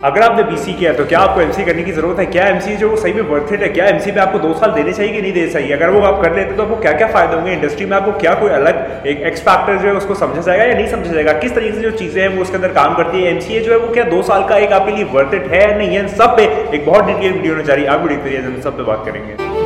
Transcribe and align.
अगर 0.00 0.22
आपने 0.22 0.42
बीसी 0.42 0.72
किया 0.72 0.92
तो 0.94 1.04
क्या 1.04 1.18
आपको 1.18 1.40
एमसी 1.40 1.64
करने 1.64 1.82
की 1.82 1.92
ज़रूरत 1.92 2.18
है? 2.18 2.24
क्या 2.26 2.46
एमसी 2.46 2.76
जो 2.76 2.96
सही 2.96 3.12
में 3.12 3.22
वर्थ 3.28 3.52
इट 3.52 3.62
है? 3.62 3.68
क्या 3.68 3.84
एमसी 3.86 4.12
में 4.12 4.18
आपको 4.22 4.38
दो 4.38 4.52
साल 4.54 4.72
देने 4.72 4.92
चाहिए 4.92 5.12
कि 5.12 5.22
नहीं 5.22 5.32
देने 5.32 5.52
चाहिए? 5.52 5.72
अगर 5.72 5.90
वो 5.90 6.00
आप 6.00 6.20
कर 6.22 6.34
लेते 6.36 6.56
तो 6.56 6.62
आपको 6.62 6.76
क्या 6.76 6.92
क्या 6.92 7.06
फ़ायदे 7.08 7.36
होंगे? 7.36 7.52
इंडस्ट्री 7.52 7.86
में 7.86 7.96
आपको 7.96 8.12
क्या 8.18 8.34
कोई 8.34 8.50
अलग 8.50 9.06
एक 9.06 9.22
एक्स 9.22 9.40
फैक्टर 9.40 9.76
जो 9.76 9.88
है 9.88 9.94
उसको 9.94 10.14
समझा 10.14 10.40
जाएगा 10.40 10.64
या 10.64 10.74
नहीं 10.74 10.86
समझा 10.86 11.12
जाएगा? 11.12 11.32
किस 11.32 11.54
तरीके 11.54 11.72
से 11.72 11.80
जो 11.80 11.90
चीज़ें 11.92 12.22
हैं 12.22 12.28
वो 12.36 12.42
उसके 12.42 12.56
अंदर 12.56 12.72
काम 12.72 12.94
करती 12.94 13.22
है? 13.22 13.32
एमसीए 13.32 13.60
जो 13.60 13.72
है 13.72 13.78
वो 13.78 13.92
क्या 13.94 14.04
दो 14.04 14.22
साल 14.22 14.46
का 14.48 14.58
एक 14.58 14.72
आपके 14.72 14.92
लिए 14.92 15.04
वर्थ 15.14 15.34
इट 15.34 15.50
है 15.52 15.66
नहीं 15.78 15.96
है? 15.96 16.06
सब 16.16 16.36
पे 16.36 16.44
एक 16.76 16.86
बहुत 16.86 17.04
डिटेल 17.04 17.32
वीडियो 17.32 17.54
होने 17.54 17.64
जा 17.64 17.74
रही 17.74 17.84
है। 17.84 17.90
आप 17.90 18.06
वीडियो 18.06 18.60
सब 18.62 18.76
पे 18.76 18.82
बात 18.82 19.02
करेंगे। 19.06 19.65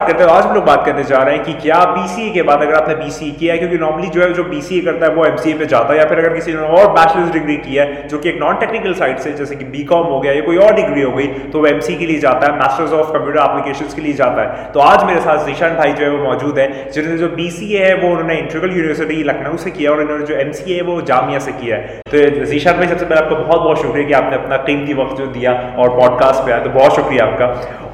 करते 0.00 0.22
हैं, 0.22 0.30
आज 0.30 0.44
हम 0.44 0.54
लोग 0.54 0.64
बात 0.64 0.84
करने 0.86 1.02
जा 1.04 1.18
रहे 1.18 1.34
हैं 1.34 1.44
कि 1.44 1.52
क्या 1.60 1.78
बीसीए 1.86 2.30
के 2.30 2.42
बाद 2.42 2.62
अगर 2.62 2.74
आपने 2.74 2.94
बीसीए 2.94 3.30
किया 3.30 3.52
है, 3.52 3.58
क्योंकि 3.58 3.78
नॉर्मली 3.78 4.08
जो 4.08 4.20
है, 4.20 4.32
जो 4.32 4.42
बीसीए 4.44 4.80
करता 4.82 5.06
है, 5.06 5.12
वो 5.12 5.24
एमसीए 5.26 5.54
पे 5.58 5.66
जाता 5.66 5.92
है, 5.92 5.98
या 5.98 6.04
फिर 6.08 6.18
अगर 6.18 6.34
किसी 6.34 6.52
ने 6.52 6.66
और 6.70 6.90
बैचलर्स 6.92 7.30
डिग्री 7.32 7.56
की 7.56 7.76
है, 7.76 7.86
जो 8.08 8.18
कि 8.18 8.28
एक 8.28 8.38
नॉन 8.40 8.56
टेक्निकल 8.56 8.92
साइड 8.94 9.18
से, 9.18 9.32
जैसे 9.32 9.56
कि 9.56 9.64
बीकॉम 9.66 10.06
हो 10.06 10.20
गया, 10.20 10.32
या 10.32 10.40
कोई 10.40 10.56
और 10.58 10.74
डिग्री 10.74 11.02
हो 11.02 11.12
गई 11.12 11.26
तो 11.52 11.60
वो 11.60 11.66
एमसी 11.66 11.96
के 11.96 12.06
लिए 12.06 12.18
जाता 12.18 12.46
है 12.46 12.58
मास्टर्स 12.58 12.92
ऑफ़ 12.92 13.12
कंप्यूटर 13.12 13.40
एप्लीकेशन 13.40 13.94
के 13.96 14.02
लिए 14.02 14.12
जाता 14.12 14.42
है। 14.42 14.70
तो 14.72 14.80
आज 14.80 15.04
मेरे 15.04 15.20
साथ 15.20 15.44
जीशान 15.46 15.76
भाई 15.76 15.92
जो 15.92 16.04
है, 16.04 16.10
वो 16.10 16.22
मौजूद 16.24 16.58
है, 16.58 16.68
जिन्होंने 16.90 17.18
जो 17.18 17.28
बीसीए 17.36 17.84
है, 17.84 17.94
वो 17.94 18.10
उन्होंने 18.10 18.36
इंट्रिकल 18.36 18.76
यूनिवर्सिटी 18.76 19.22
लखनऊ 19.24 19.56
से 19.56 19.70
किया, 19.70 19.90
और 19.90 20.00
उन्होंने 20.00 20.26
जो 20.26 20.34
एम 20.36 20.52
है, 20.68 20.80
वो 20.82 21.00
जामिया 21.12 21.38
से 21.38 21.52
किया 21.54 21.76
है। 21.76 22.00
तो 22.06 22.44
जीशान 22.44 22.76
भाई, 22.76 22.86
सबसे 22.86 23.04
पहले 23.04 23.20
आपका 23.20 23.36
बहुत 23.36 23.60
बहुत 23.60 23.82
शुक्रिया 23.82 24.06
कि 24.06 24.14
आपने 24.14 24.36
अपना 24.36 24.56
कीमती 24.68 24.94
वक्त 25.02 25.16
जो 25.18 25.26
दिया, 25.32 25.52
और 25.78 25.96
पॉडकास्ट 25.98 26.46
पे 26.46 26.52
आया 26.52 26.62
तो 26.64 26.70
बहुत 26.70 26.96
शुक्रिया 26.96 27.26
आपका। 27.26 27.46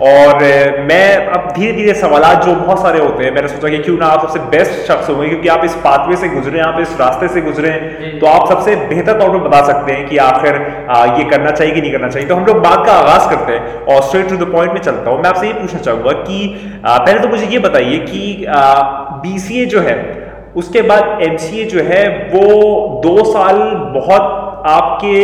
और 0.03 0.39
मैं 0.85 1.27
अब 1.27 1.53
धीरे 1.57 1.73
धीरे 1.73 1.92
सवाल 1.95 2.25
जो 2.37 2.55
बहुत 2.55 2.83
सारे 2.83 2.98
होते 2.98 3.25
हैं 3.25 3.31
मैंने 3.35 3.48
सोचा 3.48 3.69
कि 3.69 3.79
क्यों 3.79 3.97
ना 3.98 4.07
आप 4.07 4.27
सबसे 4.27 4.39
बेस्ट 4.51 4.73
शख्स 4.89 5.09
होंगे 5.11 5.29
क्योंकि 5.29 5.48
आप 5.48 5.65
इस 5.65 5.75
पाथवे 5.85 6.17
से 6.17 6.29
गुजरे 6.29 6.61
आप 6.61 6.81
इस 6.81 6.97
रास्ते 7.01 7.29
से 7.29 7.41
गुजरे 7.41 7.71
तो 8.21 8.27
आप 8.27 8.48
सबसे 8.48 8.77
बेहतर 8.87 9.21
तौर 9.21 9.31
पर 9.31 9.48
बता 9.48 9.62
सकते 9.62 9.93
हैं 9.93 10.07
कि 10.09 10.17
आखिर 10.25 10.55
ये 11.19 11.25
करना 11.31 11.51
चाहिए 11.51 11.75
कि 11.75 11.81
नहीं 11.81 11.93
करना 11.93 12.09
चाहिए। 12.09 12.29
तो 12.29 12.35
हम 12.35 12.45
लोग 12.47 12.63
बात 12.63 12.87
का 12.87 12.93
आगाज़ 12.95 13.29
करते 13.31 13.53
हैं 13.53 13.85
और 13.87 14.03
स्ट्रेट 14.03 14.29
टू 14.29 14.37
द 14.37 14.51
पॉइंट 14.53 14.73
में 14.73 14.81
चलता 14.81 15.11
हूँ। 15.11 15.23
मैं 15.23 15.29
आपसे 15.31 15.47
ये 15.47 15.53
पूछना 15.53 15.81
चाहूँगा 15.81 16.13
कि 16.20 16.39
पहले 16.87 17.19
तो 17.19 17.29
मुझे 17.29 17.47
ये 17.47 17.59
बताइए 17.59 17.98
कि 18.11 18.45
बी 19.25 19.65
जो 19.67 19.81
है 19.81 19.97
उसके 20.57 20.83
बाद 20.83 21.23
एम 21.23 21.37
जो 21.69 21.83
है 21.85 22.05
वो 22.33 22.45
दो 23.05 23.25
साल 23.25 23.59
बहुत 23.95 24.41
आपके 24.69 25.15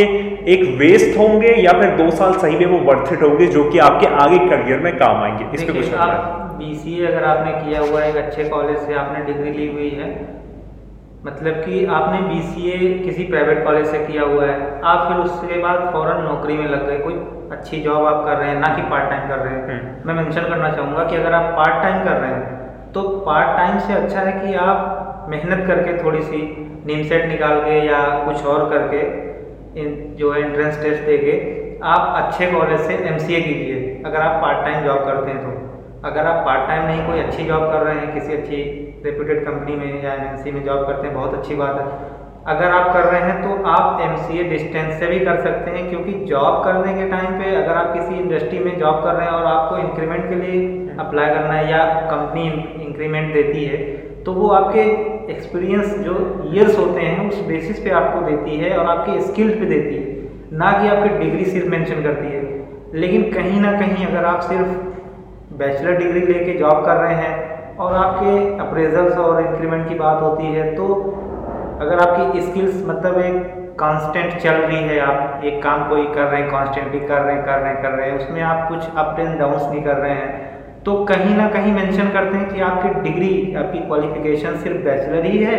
एक 0.53 0.63
वेस्ट 0.79 1.19
होंगे 1.19 1.55
या 1.59 1.73
फिर 1.73 1.91
दो 1.97 2.11
साल 2.11 2.33
सही 2.39 2.57
में 2.57 2.67
वो 2.67 2.79
वर्थ 2.85 3.13
इट 3.13 3.23
होंगे 3.23 3.47
जो 3.47 3.65
कि 3.65 3.79
आपके 3.79 4.07
आगे 4.23 4.39
करियर 4.49 4.79
में 4.79 4.97
काम 4.97 5.23
आएँगे? 5.23 5.45
इस 5.55 5.63
पे 5.63 5.73
कुछ 5.73 5.95
आप 5.95 6.48
बीसीए 6.59 7.07
अगर 7.07 7.25
आपने 7.27 7.53
किया 7.55 7.81
हुआ 7.83 8.01
है 8.01 8.11
एक 8.11 8.17
अच्छे 8.19 8.49
कॉलेज 8.49 8.79
से 8.81 8.95
आपने 8.97 9.25
डिग्री 9.25 9.51
ली 9.53 9.69
हुई 9.69 9.91
है 9.93 10.11
मतलब 11.25 11.55
कि 11.63 11.85
आपने 11.93 12.21
बीसीए 12.25 12.77
किसी 13.01 13.25
प्राइवेट 13.27 13.65
कॉलेज 13.65 13.87
से 13.87 13.99
किया 14.01 14.23
हुआ 14.25 14.45
है 14.45 14.59
आप 14.85 15.09
फिर 15.09 15.17
उसके 15.23 15.59
बाद 15.63 15.81
फ़ौरन 15.93 16.23
नौकरी 16.25 16.57
में 16.57 16.67
लग 16.67 16.87
गए 16.87 16.99
कोई 17.01 17.15
अच्छी 17.51 17.81
जॉब 17.83 18.07
आप 18.07 18.25
कर 18.25 18.37
रहे 18.37 18.49
हैं 18.49 18.59
ना 18.59 18.75
कि 18.75 18.83
पार्ट 18.91 19.11
टाइम 19.11 19.29
कर 19.29 19.39
रहे 19.39 19.55
हैं 19.55 19.65
हम्म। 19.65 20.07
मैं 20.07 20.15
मेंशन 20.15 20.41
करना 20.43 20.71
चाहूँगा 20.71 21.05
कि 21.05 21.17
अगर 21.17 21.33
आप 21.35 21.53
पार्ट 21.57 21.83
टाइम 21.83 22.05
कर 22.05 22.17
रहे 22.17 22.31
हैं 22.31 22.57
तो 22.93 23.03
पार्ट 23.27 23.57
टाइम 23.57 23.79
से 23.81 23.93
अच्छा 23.95 24.21
है 24.21 24.33
कि 24.35 24.55
आप 24.63 25.27
मेहनत 25.31 25.67
करके 25.67 26.03
थोड़ी 26.03 26.23
सी 26.25 26.43
नीम 26.87 27.03
सेट 27.05 27.25
निकाल 27.27 27.61
के 27.61 27.79
या 27.87 28.03
कुछ 28.25 28.45
और 28.47 28.69
करके 28.71 29.01
इन 29.77 29.97
जो 30.19 30.33
है 30.33 30.43
एंट्रेंस 30.43 30.83
टेस्ट 30.83 31.03
दे 31.05 31.19
के 31.19 31.37
आप 31.87 32.15
अच्छे 32.17 32.51
कॉलेज 32.53 32.81
से 32.83 32.95
एम 33.07 33.19
कीजिए 33.19 34.03
अगर 34.07 34.21
आप 34.21 34.41
पार्ट 34.43 34.65
टाइम 34.65 34.85
जॉब 34.85 35.05
करते 35.05 35.31
हैं 35.31 35.43
तो 35.43 35.68
अगर 36.05 36.27
आप 36.27 36.45
पार्ट 36.47 36.69
टाइम 36.69 36.87
नहीं, 36.87 37.07
कोई 37.07 37.21
अच्छी 37.21 37.45
जॉब 37.45 37.63
कर 37.63 37.81
रहे 37.83 37.95
हैं, 37.95 38.13
किसी 38.15 38.33
अच्छी 38.33 38.57
रेप्यूटेड 39.05 39.45
कंपनी 39.45 39.77
में 39.77 40.03
या 40.05 40.13
एम 40.15 40.55
में 40.55 40.65
जॉब 40.65 40.87
करते 40.87 41.07
हैं, 41.07 41.15
बहुत 41.15 41.35
अच्छी 41.35 41.55
बात 41.55 41.81
है। 41.81 42.17
अगर 42.47 42.71
आप 42.71 42.93
कर 42.93 43.05
रहे 43.05 43.21
हैं 43.21 43.43
तो 43.43 43.63
आप 43.69 44.01
एमसीए 44.01 44.43
डिस्टेंस 44.43 44.93
से 45.01 45.07
भी 45.07 45.19
कर 45.21 45.41
सकते 45.41 45.71
हैं, 45.71 45.89
क्योंकि 45.91 46.13
जॉब 46.27 46.63
करने 46.65 46.95
के 46.95 47.09
टाइम 47.11 47.39
पे 47.41 47.55
अगर 47.57 47.75
आप 47.75 47.93
किसी 47.95 48.15
इंडस्ट्री 48.15 48.59
में 48.59 48.79
जॉब 48.79 49.03
कर 49.05 49.15
रहे 49.15 49.27
हैं 49.27 49.33
और 49.33 49.47
आपको 49.47 49.77
इंक्रीमेंट 49.79 50.29
के 50.29 50.35
लिए 50.35 50.97
अप्लाई 50.99 51.35
करना 51.35 51.53
है 51.53 51.71
या 51.71 51.85
कंपनी 52.11 52.47
इंक्रीमेंट 52.87 53.33
देती 53.35 53.65
है 53.65 53.77
तो 54.25 54.33
वो 54.33 54.49
आपके 54.51 54.81
एक्सपीरियंस 55.33 55.99
जो 55.99 56.15
ईयर्स 56.55 56.79
होते 56.79 57.01
हैं, 57.01 57.29
उस 57.29 57.41
बेसिस 57.47 57.79
पे 57.81 57.91
आपको 57.93 58.21
देती 58.21 58.57
है 58.57 58.77
और 58.79 58.87
आपके 58.87 59.21
स्किल्स 59.23 59.55
पे 59.55 59.65
देती 59.67 59.95
है। 59.95 60.59
ना 60.59 60.71
कि 60.73 60.89
आपकी 60.89 61.19
डिग्री 61.19 61.45
सिर्फ़ 61.45 61.69
मेंशन 61.69 62.03
करती 62.03 62.29
है। 62.29 62.43
लेकिन 62.95 63.23
कहीं 63.33 63.61
ना 63.61 63.73
कहीं 63.73 64.07
अगर 64.07 64.25
आप 64.25 64.41
सिर्फ़ 64.41 64.88
बैचलर 65.59 65.97
डिग्री 65.99 66.21
लेके 66.23 66.59
जॉब 66.59 66.85
कर 66.85 66.97
रहे 66.97 67.15
हैं 67.17 67.77
और 67.77 67.95
आपके 67.97 68.33
अप्रेजल्स 68.61 69.17
और 69.19 69.41
इंक्रीमेंट 69.43 69.89
की 69.89 69.95
बात 69.97 70.23
होती 70.23 70.47
है 70.49 70.75
तो 70.75 70.85
अगर 71.81 71.99
आपकी 72.01 72.41
स्किल्स 72.43 72.85
मतलब 72.87 73.19
एक 73.21 73.57
कांस्टेंट 73.79 74.41
चल 74.43 74.55
रही 74.55 74.77
है, 74.79 74.99
आप 75.01 75.45
एक 75.45 75.63
काम 75.63 75.89
कोई 75.89 76.07
कर 76.07 76.25
रहे 76.25 76.41
हैं 76.41 76.51
कॉन्स्टेंटली 76.51 77.01
कर 77.01 77.21
रहे 77.21 77.35
हैं, 77.35 77.45
कर 77.45 77.59
रहे 77.59 77.73
हैं, 77.73 77.83
कर 77.83 77.91
रहे 77.91 78.11
हैं, 78.11 78.17
उसमें 78.19 78.41
आप 78.43 78.69
कुछ 78.69 78.97
अप 78.97 79.19
एंड 79.19 79.39
डाउन्स 79.39 79.63
नहीं 79.63 79.83
कर 79.83 79.97
रहे 79.97 80.13
हैं 80.13 80.47
तो 80.85 80.95
कहीं 81.05 81.35
ना 81.37 81.49
कहीं 81.51 81.73
मेंशन 81.73 82.11
करते 82.11 82.37
हैं 82.37 82.49
कि 82.49 82.61
आपकी 82.63 82.89
डिग्री 83.03 83.55
आपकी 83.57 83.79
क्वालिफिकेशन 83.81 84.57
सिर्फ़ 84.59 84.85
बैचलर 84.85 85.25
ही 85.25 85.39
है, 85.39 85.57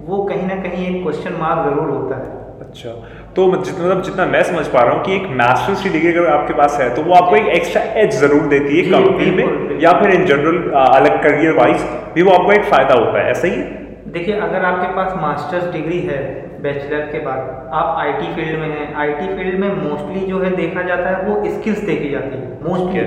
वो 0.00 0.22
कहीं 0.24 0.46
ना 0.48 0.54
कहीं 0.62 0.86
एक 0.88 1.02
क्वेश्चन 1.02 1.36
मार्क 1.40 1.64
ज़रूर 1.66 1.90
होता 1.90 2.16
है। 2.16 2.28
अच्छा 2.60 2.90
तो 3.36 3.44
जितना 3.54 3.84
मतलब 3.84 4.02
जितना 4.02 4.24
मैं 4.26 4.42
समझ 4.44 4.66
पा 4.68 4.82
रहा 4.82 4.94
हूँ 4.94 5.02
कि 5.04 5.14
एक 5.14 5.26
मास्टर्स 5.38 5.82
की 5.82 5.88
डिग्री 5.90 6.12
अगर 6.12 6.26
आपके 6.28 6.54
पास 6.54 6.76
है 6.80 6.88
तो 6.94 7.02
वो 7.02 7.14
आपको 7.14 7.36
एक 7.36 7.48
एक्स्ट्रा 7.54 7.82
एज 8.02 8.14
ज़रूर 8.16 8.46
देती 8.48 8.76
है 8.76 8.84
कंपनी 8.92 9.30
में 9.32 9.80
या 9.80 9.92
फिर 9.94 10.10
इन 10.10 10.24
जनरल 10.26 10.70
अलग 10.76 11.22
करियर 11.22 11.52
वाइज 11.54 11.82
भी 12.14 12.22
वो 12.22 12.32
आपको 12.32 12.52
एक 12.52 12.64
फ़ायदा 12.66 12.94
होता 12.96 13.18
है 13.18 13.30
ऐसा 13.30 13.48
ही 13.48 13.62
देखिए 14.10 14.38
अगर 14.40 14.64
आपके 14.64 14.94
पास 14.96 15.12
मास्टर्स 15.18 15.70
डिग्री 15.72 15.98
है 16.02 16.18
बैचलर 16.62 17.00
के 17.08 17.18
बाद 17.20 17.70
आप 17.74 17.96
आईटी 17.98 18.34
फ़ील्ड 18.34 18.58
में 18.60 18.68
हैं 18.68 18.94
आईटी 18.96 19.26
फ़ील्ड 19.34 19.58
में 19.60 19.68
मोस्टली 19.74 20.26
जो 20.26 20.38
है 20.40 20.54
देखा 20.56 20.82
जाता 20.84 21.10
है 21.10 21.22
वो 21.24 21.36
स्किल्स 21.50 21.82
देखी 21.84 22.08
जाती 22.10 22.36
है 22.36 22.48
मोस्टली 22.62 23.04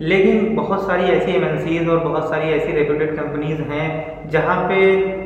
लेकिन 0.00 0.54
बहुत 0.56 0.86
सारी 0.86 1.04
ऐसी 1.04 1.32
एम 1.32 1.88
और 1.90 1.98
बहुत 1.98 2.28
सारी 2.30 2.48
ऐसी 2.52 2.72
रेपुटेड 2.72 3.16
कंपनीज़ 3.16 3.60
हैं 3.70 3.86
जहाँ 4.30 4.56
पे 4.68 4.80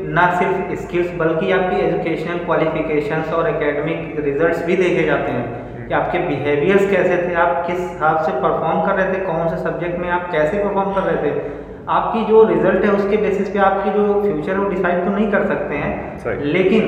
ना 0.08 0.26
सिर्फ़ 0.38 0.74
स्किल्स 0.82 1.10
बल्कि 1.18 1.50
आपकी 1.52 1.80
एजुकेशनल 1.86 2.38
क्वालिफिकेशंस 2.44 3.32
और 3.32 3.48
एकेडमिक 3.48 4.20
रिजल्ट्स 4.24 4.64
भी 4.66 4.76
देखे 4.76 5.02
जाते 5.06 5.32
हैं 5.32 5.88
कि 5.88 5.94
आपके 5.94 6.18
बिहेवियर्स 6.28 6.90
कैसे 6.90 7.16
थे 7.22 7.34
आप 7.44 7.66
किस 7.66 7.80
हिसाब 7.80 8.22
से 8.24 8.32
परफॉर्म 8.32 8.86
कर 8.86 8.94
रहे 8.94 9.14
थे 9.14 9.24
कौन 9.26 9.48
से 9.48 9.62
सब्जेक्ट 9.64 9.98
में 9.98 10.08
आप 10.10 10.30
कैसे 10.32 10.64
परफॉर्म 10.64 10.94
कर 10.94 11.02
रहे 11.02 11.30
थे। 11.30 11.58
आपकी 11.90 12.24
जो 12.24 12.42
रिज़ल्ट 12.48 12.84
है 12.84 12.90
उसके 12.92 13.16
बेसिस 13.16 13.48
पे 13.50 13.58
आपकी 13.68 13.90
जो 13.90 14.20
फ्यूचर 14.22 14.52
है 14.52 14.58
वो 14.58 14.68
डिसाइड 14.70 15.04
तो 15.04 15.10
नहीं 15.10 15.30
कर 15.30 15.46
सकते 15.46 15.74
हैं 15.76 16.42
लेकिन 16.48 16.84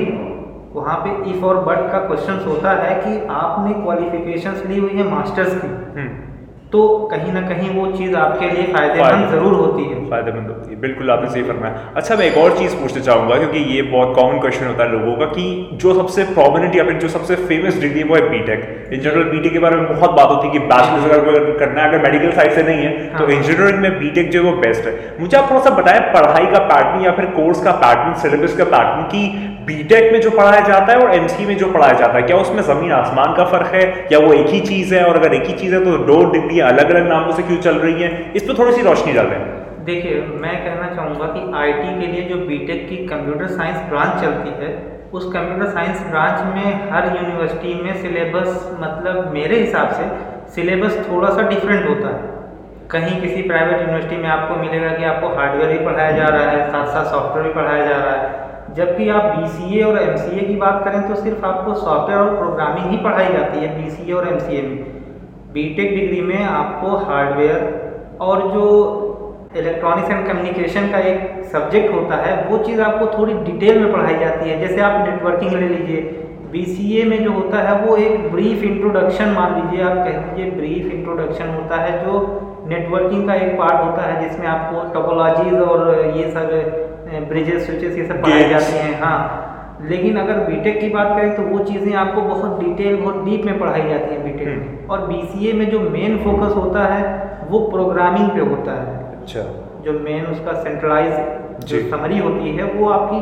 वहाँ 0.73 0.95
पे 0.97 1.31
इफ़ 1.31 1.45
और 1.45 1.63
बट 1.65 1.91
का 1.91 1.99
क्वेश्चन 1.99 2.43
होता 2.47 2.71
है 2.81 2.93
कि 3.01 3.25
आपने 3.37 3.73
क्वालिफिकेशंस 3.81 4.63
ली 4.65 4.79
हुई 4.79 4.97
है 4.97 5.09
मास्टर्स 5.09 5.55
की। 5.55 5.67
हम्म। 5.67 6.32
तो 6.73 6.83
कहीं 7.09 7.31
ना 7.33 7.41
कहीं 7.41 7.69
वो 7.71 7.85
चीज़ 7.91 8.15
आपके 8.17 8.47
लिए 8.49 8.63
फ़ायदेमंद 8.73 9.29
ज़रूर 9.31 9.53
होती 9.55 9.83
है। 9.83 9.97
फ़ायदेमंद 10.09 10.47
होती 10.47 10.71
है 10.71 10.79
बिल्कुल 10.81 11.11
आपने 11.11 11.29
सही 11.29 11.43
फरमाया। 11.43 11.91
अच्छा 11.95 12.15
मैं 12.15 12.25
एक 12.25 12.37
और 12.37 12.57
चीज़ 12.57 12.75
पूछना 12.75 13.01
चाहूँगा 13.01 13.37
क्योंकि 13.37 13.59
ये 13.73 13.81
बहुत 13.91 14.15
कॉमन 14.15 14.39
क्वेश्चन 14.39 14.65
होता 14.67 14.83
है 14.83 14.91
लोगों 14.91 15.15
का 15.17 15.25
कि 15.27 15.45
जो 15.83 15.93
सबसे 15.93 16.23
प्रोमिनेंट 16.31 16.75
या 16.75 16.83
फिर 16.83 16.97
जो 16.99 17.07
सबसे 17.09 17.35
फ़ेमस 17.43 17.79
डिग्री 17.81 17.99
है 17.99 18.05
वो 18.05 18.15
है 18.15 18.29
बीटेक 18.29 18.89
इन 18.93 18.99
जनरल 18.99 19.29
बीटेक 19.31 19.53
के 19.53 19.59
बारे 19.59 19.75
में 19.75 19.87
बहुत 19.89 20.11
बात 20.11 20.29
होती 20.29 20.47
है 20.47 20.53
कि 20.53 20.59
बैचलर्स 20.73 21.17
अगर 21.19 21.57
करना 21.59 21.81
है 21.81 21.87
अगर 21.89 22.03
मेडिकल 22.03 22.31
साइड 22.31 22.51
से 22.53 22.63
नहीं 22.63 22.83
है 22.83 22.91
तो 23.17 23.29
इंजीनियरिंग। 23.29 23.79
में 23.79 23.99
बीटेक 23.99 24.31
जो 24.31 24.43
है 24.43 24.49
वो 24.49 24.57
बेस्ट 24.61 24.87
है। 24.87 24.93
मुझे 25.19 25.37
आप 25.37 25.49
थोड़ा 25.51 25.61
सा 25.61 25.69
बताएँ 25.77 25.99
पढ़ाई 26.13 26.45
का 26.47 26.59
पैटर्न 26.65 27.05
या 27.05 27.11
फिर 27.11 27.25
कोर्स 27.37 27.63
का 27.63 27.71
पैटर्न 27.83 28.13
सिलेबस 28.21 28.57
का 28.57 28.63
पैटर्न 28.65 29.03
की 29.13 29.23
बीटेक 29.65 30.11
में 30.13 30.19
जो 30.21 30.29
पढ़ाया 30.29 30.59
जाता 30.61 30.93
है 30.93 30.99
और 30.99 31.13
एमसी 31.15 31.45
में 31.45 31.57
जो 31.57 31.71
पढ़ाया 31.71 31.93
जाता 31.93 32.13
है, 32.13 32.21
क्या 32.21 32.37
उसमें 32.37 32.61
ज़मीन 32.63 32.91
आसमान 32.91 33.33
का 33.35 33.43
फ़र्क 33.45 33.73
है, 33.73 33.83
या 34.11 34.19
वो 34.19 34.33
एक 34.33 34.47
ही 34.47 34.59
चीज़ 34.61 34.93
है? 34.95 35.03
और 35.05 35.15
अगर 35.15 35.33
एक 35.33 35.45
ही 35.45 35.53
चीज़ 35.53 35.75
है 35.75 35.83
तो 35.85 35.97
दो 36.05 36.23
डिग्री 36.31 36.59
अलग 36.59 36.89
अलग 36.89 37.07
नामों 37.09 37.31
से 37.31 37.43
क्यों 37.43 37.57
चल 37.57 37.75
रही 37.77 38.03
है? 38.03 38.31
इस 38.35 38.43
पर 38.43 38.57
थोड़ी 38.59 38.73
सी 38.73 38.81
रोशनी 38.81 39.13
डाल 39.13 39.29
देखिए, 39.85 40.19
मैं 40.41 40.55
कहना 40.63 40.93
चाहूँगा 40.95 41.25
कि 41.27 41.39
आईटी 41.53 41.99
के 41.99 42.07
लिए 42.07 42.21
जो 42.29 42.35
बीटेक 42.47 42.87
की 42.89 42.97
कंप्यूटर 43.07 43.47
साइंस 43.47 43.77
ब्रांच 43.89 44.21
चलती 44.21 44.53
है, 44.59 44.69
उस 45.13 45.25
कंप्यूटर 45.33 45.71
साइंस 45.71 46.05
ब्रांच 46.09 46.43
में 46.53 46.91
हर 46.91 47.07
यूनिवर्सिटी 47.15 47.73
में 47.83 47.93
सिलेबस 48.01 48.77
मतलब 48.79 49.31
मेरे 49.33 49.59
हिसाब 49.59 49.89
से 49.89 50.07
सिलेबस 50.55 50.97
थोड़ा 51.11 51.29
सा 51.29 51.47
डिफरेंट 51.49 51.89
होता 51.89 52.07
है। 52.07 52.31
कहीं 52.91 53.19
किसी 53.21 53.41
प्राइवेट 53.41 53.81
यूनिवर्सिटी 53.81 54.17
में 54.17 54.29
आपको 54.29 54.55
मिलेगा 54.55 54.89
कि 54.89 55.03
आपको 55.03 55.35
हार्डवेयर 55.35 55.77
भी 55.77 55.85
पढ़ाया 55.85 56.11
जा 56.11 56.27
रहा 56.27 56.49
है 56.49 56.67
साथ 56.71 56.85
साथ 56.85 57.11
सॉफ्टवेयर 57.11 57.47
भी 57.47 57.53
पढ़ाया 57.53 57.85
जा 57.85 57.97
रहा 57.97 58.15
है। 58.15 58.52
जबकि 58.75 59.09
आप 59.09 59.23
BCA 59.35 59.83
और 59.85 59.97
MCA 59.99 60.47
की 60.47 60.55
बात 60.55 60.83
करें 60.85 61.07
तो 61.09 61.15
सिर्फ़ 61.15 61.45
आपको 61.45 61.73
सॉफ्टवेयर 61.73 62.19
और 62.19 62.37
प्रोग्रामिंग 62.37 62.91
ही 62.91 62.97
पढ़ाई 62.97 63.33
जाती 63.33 63.59
है 63.59 63.69
BCA 63.77 64.13
और 64.13 64.29
MCA 64.29 64.61
में। 64.63 64.77
बी 65.53 65.63
डिग्री 65.75 66.21
में 66.21 66.43
आपको 66.43 66.95
हार्डवेयर 67.05 68.17
और 68.21 68.41
जो 68.51 68.63
इलेक्ट्रॉनिक्स 69.57 70.11
एंड 70.11 70.27
कम्युनिकेशन 70.27 70.87
का 70.91 70.99
एक 70.99 71.43
सब्जेक्ट 71.51 71.93
होता 71.95 72.15
है, 72.15 72.31
वो 72.49 72.57
चीज़ 72.57 72.81
आपको 72.81 73.05
थोड़ी 73.17 73.33
डिटेल 73.33 73.79
में 73.79 73.91
पढ़ाई 73.93 74.17
जाती 74.19 74.49
है। 74.49 74.59
जैसे 74.59 74.81
आप 74.81 75.07
नेटवर्किंग 75.07 75.51
ले 75.51 75.67
लीजिए 75.67 76.19
BCA 76.53 77.05
में 77.09 77.23
जो 77.23 77.31
होता 77.31 77.57
है, 77.57 77.75
वो 77.85 77.95
एक 77.97 78.31
ब्रीफ 78.31 78.63
इंट्रोडक्शन 78.63 79.29
मान 79.31 79.53
लीजिए, 79.55 79.83
आप 79.83 79.97
कह 79.97 80.17
लीजिए 80.19 80.51
ब्रीफ 80.51 80.93
इंट्रोडक्शन 80.93 81.49
होता 81.49 81.77
है, 81.77 81.91
जो 82.05 82.65
नेटवर्किंग 82.67 83.27
का 83.27 83.35
एक 83.35 83.57
पार्ट 83.57 83.85
होता 83.85 84.01
है, 84.01 84.27
जिसमें 84.27 84.47
आपको 84.47 84.83
टोपोलॉजीज 84.93 85.53
और 85.61 86.11
ये 86.17 86.29
सब 86.31 86.51
ब्रिजेस 87.21 87.65
स्विचेस 87.65 87.97
ये 87.97 88.05
सब 88.05 88.21
पढ़ाई 88.21 88.49
जाती 88.49 88.77
हैं 88.77 88.99
हाँ। 89.01 89.49
लेकिन 89.89 90.17
अगर 90.17 90.39
बीटेक 90.39 90.79
की 90.79 90.89
बात 90.89 91.07
करें 91.17 91.35
तो 91.35 91.43
वो 91.43 91.59
चीज़ें 91.59 91.93
आपको 91.93 92.21
बहुत 92.21 92.59
डिटेल 92.63 92.95
बहुत 92.95 93.23
डीप 93.25 93.45
में 93.45 93.59
पढ़ाई 93.59 93.81
जाती 93.81 94.13
हैं 94.13 94.23
बीटेक 94.23 94.47
में। 94.47 94.55
हम्म। 94.55 94.91
और 94.91 95.07
बीसीए 95.07 95.53
में 95.53 95.69
जो 95.69 95.79
मेन 95.79 96.17
फोकस 96.17 96.55
होता 96.55 96.85
है 96.85 97.01
वो 97.49 97.59
प्रोग्रामिंग 97.59 98.29
पे 98.29 98.39
होता 98.39 98.71
है। 98.71 99.21
अच्छा। 99.21 99.39
जो 99.81 99.99
मेन 99.99 100.25
उसका 100.25 100.53
सेंट्रलाइज 100.53 101.13
जो 101.65 101.89
समरी 101.89 102.19
होती 102.19 102.49
है 102.49 102.63
वो 102.63 102.89
आपकी 102.89 103.19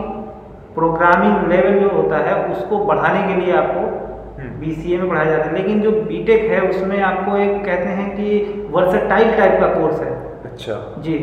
प्रोग्रामिंग 0.76 1.52
लेवल 1.52 1.80
जो 1.80 1.90
होता 1.90 2.18
है 2.18 2.52
उसको 2.52 2.86
बढ़ाने 2.86 3.34
के 3.34 3.42
लिए 3.42 3.56
आपको 3.56 3.90
बीसीए 4.60 4.96
हम्म। 4.96 5.08
में 5.08 5.10
पढ़ाया 5.10 5.32
जाता 5.32 5.50
है। 5.50 5.56
लेकिन 5.58 5.82
जो 5.82 5.92
बीटेक 5.92 6.52
है 6.52 6.62
उसमें 6.70 7.02
आपको 7.02 7.38
एक 7.38 7.66
कहते 7.66 7.90
हैं 7.90 8.10
कि 8.12 8.68
वर्सटाइल 8.72 9.32
टाइप 9.38 9.60
का 9.60 9.68
कोर्स 9.68 10.00
है। 10.00 10.12
अच्छा। 10.44 10.96
जी। 11.00 11.18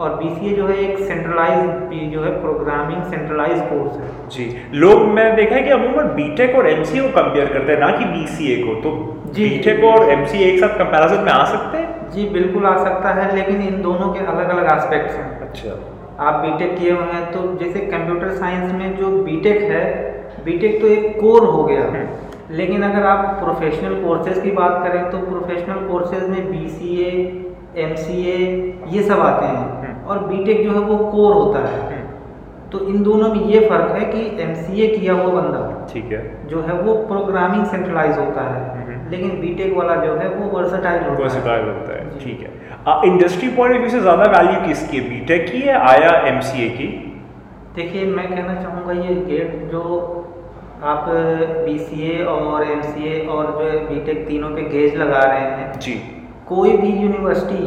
और 0.00 0.14
बीसीए 0.14 0.54
जो 0.56 0.66
है 0.66 0.76
एक 0.80 0.98
सेंट्रलाइज 0.98 2.10
जो 2.12 2.22
है 2.22 2.30
प्रोग्रामिंग 2.40 3.02
सेंट्रलाइज 3.04 3.60
कोर्स 3.70 3.96
है। 3.96 4.08
जी 4.30 4.44
लोग 4.74 5.02
मैं 5.10 5.24
देखा 5.36 5.54
है 5.54 5.62
कि 5.62 5.70
अमूमन 5.70 6.08
बीटेक 6.16 6.56
और 6.56 6.68
एमसीए 6.70 7.02
को 7.02 7.08
कंपेयर 7.12 7.52
करते 7.52 7.72
हैं 7.72 7.80
ना 7.80 7.90
कि 7.98 8.04
बीसीए 8.06 8.56
को 8.62 8.74
तो 8.82 8.92
जी। 9.28 9.48
बीटेक 9.48 9.84
और 9.84 10.10
एमसीए 10.10 10.46
एक 10.46 10.60
साथ 10.60 10.78
कंपैरिजन 10.78 11.24
में 11.24 11.32
आ 11.32 11.44
सकते 11.46 11.78
हैं? 11.78 12.10
जी 12.10 12.28
बिल्कुल 12.30 12.66
आ 12.66 12.76
सकता 12.84 13.14
है 13.14 13.34
लेकिन 13.34 13.62
इन 13.62 13.80
दोनों 13.82 14.12
के 14.12 14.20
अलग 14.26 14.48
अलग 14.48 14.72
एस्पेक्ट्स 14.76 15.16
हैं। 15.16 15.28
अच्छा। 15.40 15.78
आप 16.20 16.34
बीटेक 16.44 16.78
किए 16.78 16.92
हुए 16.92 17.12
हैं 17.12 17.24
तो 17.32 17.42
जैसे 17.56 17.80
कंप्यूटर 17.88 18.30
साइंस 18.36 18.72
में 18.72 18.96
जो 18.96 19.10
बीटेक 19.24 19.60
है 19.72 19.84
बीटेक 20.44 20.80
तो 20.80 20.86
एक 20.88 21.20
कोर 21.20 21.44
हो 21.46 21.62
गया। 21.64 21.84
हम्म। 21.84 22.56
लेकिन 22.56 22.82
अगर 22.82 23.06
आप 23.06 23.24
प्रोफेशनल 23.42 23.94
कोर्सेज 24.02 24.42
की 24.42 24.50
बात 24.52 24.82
करें 24.84 25.10
तो 25.10 25.18
प्रोफेशनल 25.20 25.86
कोर्सेज 25.88 26.28
में 26.28 26.50
B 26.50 26.68
C 26.68 26.96
M 27.04 27.94
C 27.94 28.16
MCA 28.16 28.36
ये 28.88 29.02
सब 29.02 29.20
आते 29.20 29.46
हैं। 29.46 29.56
हम्म। 29.56 29.87
और 30.08 30.18
बीटेक 30.26 30.62
जो 30.64 30.72
है 30.72 30.80
वो 30.82 30.96
कोर 31.06 31.32
होता 31.34 31.66
है। 31.68 31.80
हम्म। 31.82 32.06
तो 32.72 32.78
इन 32.88 33.02
दोनों 33.02 33.28
में 33.34 33.44
ये 33.46 33.60
फ़र्क 33.68 33.90
है 33.92 34.04
कि 34.06 34.42
एमसीए 34.42 34.86
किया 34.88 35.14
हुआ 35.14 35.32
बंदा 35.32 35.60
ठीक 35.92 36.12
है। 36.12 36.22
जो 36.48 36.60
है 36.62 36.74
वो 36.80 36.94
प्रोग्रामिंग 37.06 37.64
सेंट्रलाइज 37.66 38.18
होता 38.18 38.42
है। 38.44 38.86
लेकिन 39.10 39.40
बीटेक 39.40 39.76
वाला 39.76 39.94
जो 39.96 40.14
है 40.16 40.28
वो 40.28 40.48
वर्सटाइल 40.50 41.02
होता 41.02 41.22
वर्सटाइल 41.22 41.64
होता 41.64 41.92
है 41.92 42.18
ठीक 42.18 42.40
है। 42.40 42.50
इंडस्ट्री 43.06 43.48
पॉइंट 43.48 43.74
ऑफ़ 43.74 43.80
व्यू 43.80 43.90
से 43.90 44.00
ज़्यादा 44.00 44.24
वैल्यू 44.32 44.60
किसकी 44.66 44.96
है? 44.96 45.08
बीटेक 45.10 45.50
की 45.50 45.60
है 45.60 45.74
आया 45.86 46.10
एमसीए 46.28 46.68
की? 46.70 46.86
देखिए 47.76 48.04
मैं 48.06 48.28
कहना 48.28 48.54
चाहूँगा 48.62 48.92
ये 49.00 49.14
गेट 49.24 49.68
जो 49.72 49.82
आप 50.84 51.08
बीसीए 51.64 52.22
और 52.24 52.64
एमसीए 52.64 53.18
और 53.26 53.46
जो 53.52 53.68
है 53.70 53.78
बीटेक 53.88 54.26
तीनों 54.28 54.50
पे 54.50 54.62
गेज 54.68 54.96
लगा 54.96 55.22
रहे 55.22 55.40
हैं। 55.40 55.78
जी। 55.78 55.94
कोई 56.48 56.76
भी 56.76 56.92
यूनिवर्सिटी 56.94 57.64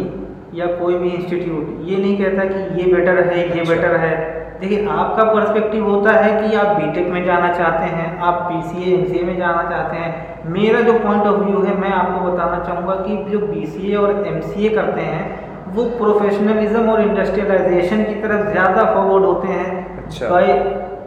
या 0.53 0.65
कोई 0.75 0.98
भी 0.98 1.09
इंस्टीट्यूट 1.12 1.89
ये 1.89 1.98
नहीं 1.98 2.18
कहता 2.18 2.45
कि 2.45 2.81
ये 2.81 2.94
बेटर 2.94 3.24
है 3.24 3.38
ये 3.38 3.59
अच्छा। 3.59 3.74
बेटर 3.74 3.95
है 3.98 4.13
देखिए 4.62 4.86
आपका 4.94 5.24
पर्सपेक्टिव 5.25 5.86
होता 5.86 6.12
है 6.13 6.31
कि 6.39 6.56
आप 6.56 6.75
बीटेक 6.75 7.07
में 7.07 7.24
जाना 7.25 7.51
चाहते 7.53 7.86
हैं 7.92 8.09
आप 8.21 8.42
बीसीए 8.44 8.95
एमसीए 8.95 9.24
में 9.24 9.38
जाना 9.38 9.63
चाहते 9.69 9.98
हैं 9.98 10.51
मेरा 10.51 10.81
जो 10.81 10.94
पॉइंट 11.00 11.24
ऑफ़ 11.24 11.39
व्यू 11.39 11.62
है 11.62 11.77
मैं 11.80 11.92
आपको 11.92 12.25
बताना 12.25 12.59
चाहूँगा 12.65 12.95
कि 12.98 13.18
जो 13.31 13.39
बीसीए 13.45 13.95
और 13.95 14.27
एमसीए 14.27 14.69
करते 14.71 15.01
हैं 15.03 15.50
वो 15.74 15.83
प्रोफेशनलिज्म 15.98 16.89
और 16.89 17.01
इंडस्ट्रियलाइजेशन 17.01 18.03
की 18.03 18.21
तरफ़ 18.21 18.51
ज़्यादा 18.51 18.83
फॉरवर्ड 18.86 19.25
होते 19.25 19.48
हैं 19.50 19.98
अच्छा। 19.98 20.30
भाई 20.30 20.51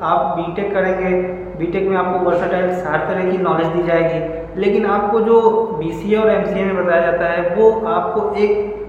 आप 0.05 0.37
बीटेक 0.37 0.73
करेंगे 0.75 1.11
बीटेक 1.59 1.89
में 1.89 1.97
आपको 1.97 2.25
वर्साटाइल 2.25 2.71
हर 2.87 3.05
तरह 3.09 3.31
की 3.31 3.39
नॉलेज 3.41 3.67
दी 3.69 3.83
जाएगी 3.83 4.61
लेकिन 4.61 4.87
आपको 4.91 5.21
जो 5.23 5.41
बीसीए 5.79 6.17
और 6.17 6.31
एमसीए 6.31 6.65
में 6.65 6.77
बताया 6.77 7.01
जाता 7.03 7.29
है 7.29 7.55
वो 7.57 7.71
आपको 7.91 8.33
एक 8.39 8.84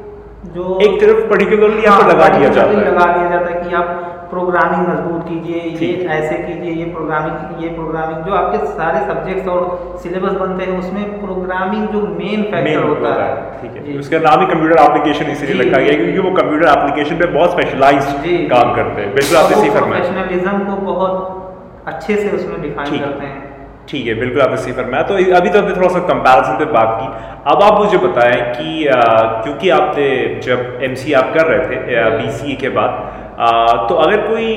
जो 0.53 0.79
एक 0.81 0.99
तरफ़ 1.01 1.29
पर्टिकुलरली 1.29 1.85
आपको 1.85 2.03
हाँ, 2.03 2.11
लगा 2.11 2.27
दिया 2.37 2.49
जाता 2.49 2.69
है। 2.69 2.85
लगा 2.85 3.05
दिया 3.13 3.29
जाता 3.29 3.49
है 3.49 3.61
कि 3.61 3.75
आप 3.75 3.87
प्रोग्रामिंग 4.29 4.87
मज़बूत 4.87 5.23
कीजिए 5.27 5.59
ये 5.81 6.07
ऐसे 6.13 6.37
कीजिए 6.37 6.71
ये 6.75 6.85
प्रोग्रामिंग 6.91 7.63
ये 7.63 7.69
प्रोग्रामिंग 7.69 8.25
जो 8.25 8.33
आपके 8.35 8.65
सारे 8.71 8.99
सब्जेक्ट्स 9.07 9.47
और 9.47 9.61
सिलेबस 10.03 10.31
बनते 10.39 10.65
हैं 10.65 10.77
उसमें 10.79 11.03
प्रोग्रामिंग 11.21 11.87
जो 11.89 12.01
मेन 12.17 12.43
फैक्टर 12.51 12.83
होता 12.83 13.13
है। 13.21 13.29
ठीक 13.61 13.77
है। 13.77 13.97
उसका 13.99 14.19
नाम 14.19 14.39
ही 14.39 14.47
कंप्यूटर 14.47 14.83
एप्लीकेशन 14.83 15.31
इसीलिए 15.31 15.61
रखा 15.61 15.81
गया 15.81 15.97
क्योंकि 16.01 16.19
वो 16.19 16.35
कंप्यूटर 16.41 16.67
एप्लीकेशन 16.67 17.19
पे 17.19 17.31
बहुत 17.33 17.51
स्पेशलाइज्ड 17.51 18.49
काम 18.49 18.75
करते 18.75 19.01
हैं। 19.01 19.13
बिल्कुल 19.15 19.37
आपने 19.37 19.55
सही 19.55 19.69
फरमाया। 19.69 20.03
प्रोफेशनलिज्म 20.03 20.57
को 20.69 20.81
बहुत 20.93 21.83
अच्छे 21.87 22.15
से 22.15 22.29
उसमें 22.37 22.61
डिफाइन 22.61 22.99
करते 22.99 23.25
हैं। 23.25 23.44
ठीक 23.89 24.07
है 24.07 24.13
बिल्कुल 24.19 24.41
आपने 24.41 24.57
सही 24.57 24.71
फरमाया। 24.73 25.03
तो 25.03 25.15
अभी 25.35 25.49
तो 25.49 25.59
हमने 25.59 25.75
थोड़ा 25.75 25.87
सा 25.89 25.99
कंपैरिजन 26.07 26.57
पे 26.59 26.71
बात 26.71 26.97
की। 27.01 27.07
अब 27.51 27.63
आप 27.63 27.79
मुझे 27.79 27.97
बताएँ 28.07 28.39
कि 28.53 28.87
आ, 28.87 29.01
क्योंकि 29.43 29.69
आपने 29.71 30.07
जब 30.43 30.79
एमसी 30.83 31.13
आप 31.13 31.33
कर 31.33 31.45
रहे 31.47 31.59
थे 31.67 32.09
बीसीए 32.17 32.55
के 32.55 32.69
बाद 32.79 32.89
आ, 33.39 33.51
तो 33.87 33.95
अगर 33.95 34.27
कोई 34.27 34.49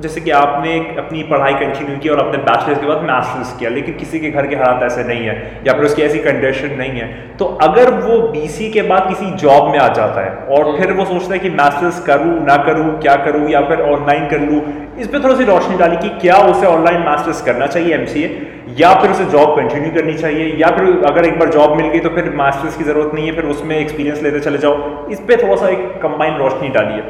जैसे 0.00 0.20
कि 0.20 0.30
आपने 0.36 0.72
अपनी 0.98 1.22
पढ़ाई 1.22 1.52
कंटिन्यू 1.54 1.96
की 1.98 2.08
और 2.08 2.18
अपने 2.20 2.38
बैचलर्स 2.38 2.80
के 2.80 2.86
बाद 2.86 3.02
मास्टर्स 3.02 3.52
किया 3.58 3.70
लेकिन 3.70 3.94
किसी 3.98 4.18
के 4.20 4.30
घर 4.30 4.46
के 4.46 4.56
हालात 4.56 4.82
ऐसे 4.82 5.04
नहीं 5.04 5.26
है 5.26 5.36
या 5.66 5.72
फिर 5.72 5.84
उसकी 5.84 6.02
ऐसी 6.02 6.18
कंडीशन 6.18 6.74
नहीं 6.78 7.00
है 7.00 7.06
तो 7.38 7.44
अगर 7.62 7.92
वो 8.00 8.18
बीसी 8.28 8.70
के 8.72 8.82
बाद 8.90 9.08
किसी 9.08 9.30
जॉब 9.44 9.70
में 9.70 9.78
आ 9.78 9.86
जाता 9.94 10.24
है 10.24 10.58
और 10.58 10.76
फिर 10.78 10.92
वो 10.92 11.04
सोचता 11.04 11.32
है 11.34 11.38
कि 11.38 11.50
मास्टर्स 11.52 12.00
करूँ 12.06 12.34
ना 12.46 12.56
करूँ 12.66 12.98
क्या 13.00 13.14
करूँ 13.24 13.48
या 13.50 13.60
फिर 13.68 13.80
ऑनलाइन 13.86 14.28
कर 14.30 14.40
लूँ 14.40 14.60
इस 14.98 15.08
पर 15.08 15.24
थोड़ी 15.24 15.36
सी 15.36 15.44
रोशनी 15.44 15.78
डाली 15.78 15.96
कि 15.98 16.08
क्या 16.20 16.36
उसे 16.50 16.66
ऑनलाइन 16.66 17.02
मास्टर्स 17.04 17.42
करना 17.42 17.66
चाहिए 17.68 17.94
एमसीए 17.94 18.28
या 18.76 18.92
फिर 18.94 19.10
उसे 19.10 19.24
जॉब 19.26 19.54
कंटिन्यू 19.56 19.90
करनी 19.92 20.14
चाहिए 20.14 20.46
या 20.56 20.68
फिर 20.76 21.04
अगर 21.06 21.24
एक 21.24 21.38
बार 21.38 21.50
जॉब 21.50 21.76
मिल 21.76 21.86
गई 21.88 22.00
तो 22.00 22.10
फिर 22.10 22.30
मास्टर्स 22.36 22.76
की 22.76 22.84
ज़रूरत 22.84 23.14
नहीं 23.14 23.26
है 23.26 23.34
फिर 23.34 23.44
उसमें 23.50 23.76
एक्सपीरियंस 23.76 24.22
लेते 24.22 24.40
चले 24.40 24.58
जाओ 24.58 25.06
इस 25.10 25.20
पर 25.20 25.42
थोड़ा 25.42 25.56
सा 25.56 25.68
एक 25.68 25.86
कंबाइंड 26.02 26.38
रोशनी 26.38 26.68
डालिए 26.70 27.04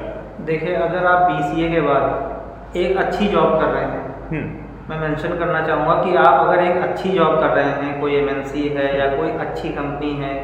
देखिए 0.46 0.74
अगर 0.82 1.06
आप 1.06 1.30
बी 1.30 1.42
सी 1.44 1.64
ए 1.64 1.70
के 1.70 1.80
बाद 1.82 2.76
एक 2.76 2.96
अच्छी 2.98 3.28
जॉब 3.28 3.58
कर 3.60 3.66
रहे 3.68 3.84
हैं 3.84 4.04
हम्म। 4.26 4.66
मैं 4.88 4.98
मेंशन 5.00 5.38
करना 5.38 5.60
चाहूँगा 5.66 5.94
कि 6.02 6.14
आप 6.16 6.40
अगर 6.40 6.62
एक 6.64 6.82
अच्छी 6.82 7.08
जॉब 7.10 7.38
कर 7.38 7.48
रहे 7.50 7.70
हैं 7.78 8.00
कोई 8.00 8.20
MNC 8.20 8.68
है 8.76 8.86
या 8.98 9.08
कोई 9.14 9.30
अच्छी 9.40 9.68
कंपनी 9.70 10.12
है 10.18 10.34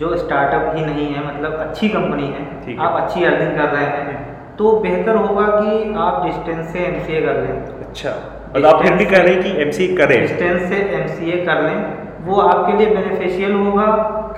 जो 0.00 0.16
स्टार्टअप 0.16 0.74
ही 0.76 0.84
नहीं 0.84 1.06
है 1.08 1.26
मतलब 1.26 1.54
अच्छी 1.58 1.88
कंपनी 1.90 2.26
है, 2.28 2.42
है। 2.64 2.76
आप 2.78 3.00
अच्छी 3.02 3.24
अर्निंग 3.24 3.56
कर 3.56 3.68
रहे 3.68 3.84
हैं 3.84 4.02
हम्म। 4.06 4.56
तो 4.56 4.72
बेहतर 4.80 5.16
होगा 5.18 5.46
कि 5.52 5.94
आप 6.00 6.24
डिस्टेंस 6.24 6.66
से 6.68 6.86
MCA 6.88 7.22
कर 7.26 7.40
लें 7.42 7.86
अच्छा 7.86 8.16
और 8.48 8.64
आप 8.66 8.82
फिर 8.82 8.94
भी 8.94 9.04
कह 9.06 9.22
रहे 9.22 9.34
हैं 9.34 9.42
कि 9.42 9.62
एमसीए 9.62 9.96
करें। 9.96 10.20
डिस्टेंस 10.20 10.68
से 10.68 10.76
एम 10.76 11.44
कर 11.46 11.62
लें, 11.62 11.78
वो 12.26 12.40
आपके 12.42 12.76
लिए 12.78 12.94
बेनिफिशियल 12.94 13.52
होगा। 13.54 13.86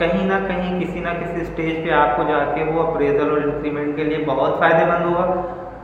कहीं 0.01 0.27
ना 0.27 0.39
कहीं 0.41 0.79
किसी 0.79 1.01
ना 1.01 1.13
किसी 1.15 1.45
स्टेज 1.45 1.85
पे 1.85 1.91
आपको 1.95 2.25
जाके 2.25 2.65
वो 2.67 2.83
अप्रेजल 2.83 3.31
और 3.31 3.43
इंक्रीमेंट 3.45 3.97
के 3.97 4.05
लिए 4.05 4.25
बहुत 4.27 4.59
फ़ायदेमंद 4.61 5.05
होगा। 5.07 5.25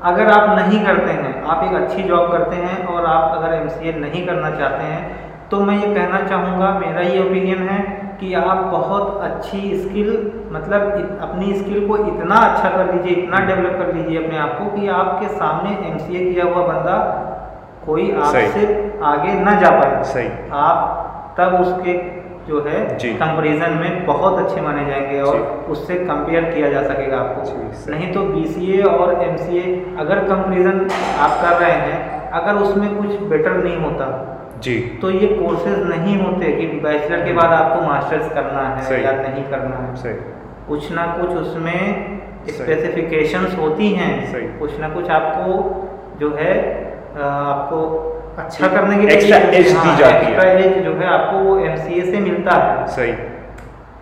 अगर 0.04 0.30
आप 0.30 0.48
नहीं 0.58 0.84
करते 0.84 1.12
हैं, 1.12 1.42
आप 1.44 1.64
एक 1.64 1.74
अच्छी 1.74 2.02
जॉब 2.04 2.32
करते 2.32 2.56
हैं 2.56 2.86
और 2.86 3.06
आप 3.06 3.36
अगर 3.36 3.54
एमसीए 3.54 3.92
नहीं 4.00 4.26
करना 4.26 4.50
चाहते 4.52 4.84
हैं 4.84 5.24
तो 5.50 5.60
मैं 5.60 5.74
ये 5.76 5.94
कहना 5.94 6.20
चाहूँगा, 6.22 6.70
मेरा 6.78 7.00
ये 7.02 7.20
ओपिनियन 7.20 7.68
है 7.68 7.78
कि 8.20 8.32
आप 8.36 8.64
बहुत 8.70 9.20
अच्छी 9.22 9.60
स्किल 9.78 10.08
मतलब 10.52 11.18
अपनी 11.22 11.52
स्किल 11.54 11.86
को 11.88 11.96
इतना 11.98 12.36
अच्छा 12.36 12.70
कर 12.70 12.92
लीजिए, 12.92 13.14
इतना 13.14 13.38
डेवलप 13.46 13.78
कर 13.78 13.94
लीजिए 13.94 14.24
अपने 14.24 14.38
आप 14.38 14.58
को 14.58 14.64
कि 14.70 14.88
आपके 14.94 15.28
सामने 15.36 15.70
एमसीए 15.88 16.32
किया 16.32 16.44
हुआ 16.44 16.66
बंदा 16.66 16.96
कोई 17.86 18.10
आपसे 18.12 18.66
आगे 19.04 19.32
न 19.32 19.58
जा 19.60 19.70
पाए। 19.70 20.02
सही। 20.04 20.28
आप 20.52 21.34
तब 21.38 21.54
उसके 21.54 21.92
जो 22.46 22.60
है 22.60 22.80
कंपेरिजन 23.02 23.72
में 23.72 24.06
बहुत 24.06 24.38
अच्छे 24.38 24.60
माने 24.60 24.84
जाएँगे 24.84 25.20
और 25.20 25.36
उससे 25.70 25.94
कंपेयर 25.94 26.44
किया 26.44 26.70
जा 26.70 26.82
सकेगा 26.82 27.18
आपको। 27.18 27.90
नहीं 27.92 28.12
तो 28.12 28.22
बीसीए 28.24 28.82
और 28.82 29.22
एमसीए 29.22 29.94
अगर 29.98 30.18
कंपेरिजन 30.24 30.80
आप 31.18 31.40
कर 31.42 31.56
रहे 31.56 31.72
हैं 31.72 32.30
अगर 32.30 32.54
उसमें 32.54 32.96
कुछ 32.96 33.20
बेटर 33.22 33.56
नहीं 33.64 33.76
होता 33.76 34.08
जी। 34.62 34.78
तो 35.02 35.10
ये 35.10 35.26
कोर्सेज 35.26 35.82
नहीं 35.88 36.18
होते 36.20 36.52
कि 36.52 36.66
बैचलर 36.80 37.24
के 37.24 37.32
बाद 37.32 37.52
आपको 37.52 37.86
मास्टर्स 37.86 38.32
करना 38.34 38.68
है 38.68 39.02
या 39.04 39.12
नहीं 39.12 39.44
करना 39.44 39.76
है। 39.76 39.94
सही। 39.94 40.14
कुछ 40.68 40.92
ना 40.92 41.06
कुछ 41.18 41.30
उसमें 41.30 41.80
स्पेसिफिकेशंस 42.48 43.56
होती 43.58 43.90
हैं। 43.92 44.58
कुछ 44.58 44.80
ना 44.80 44.88
कुछ 44.88 45.10
आपको 45.10 46.18
जो 46.20 46.34
है 46.34 46.54
आपको 47.18 47.78
अच्छा 48.38 48.68
करने 48.68 48.96
के 48.96 49.02
लिए 49.02 49.16
एक्स्ट्रा 49.16 49.38
एज 49.58 49.68
दी 49.68 49.96
जाती 49.98 50.26
है। 50.26 50.46
एज 50.56 50.84
जो 50.84 50.92
है 50.94 51.06
आपको 51.08 51.38
वो 51.38 51.58
एमसीए 51.60 52.02
से 52.04 52.20
मिलता 52.20 52.56
है। 52.56 52.86
सही। 52.88 53.12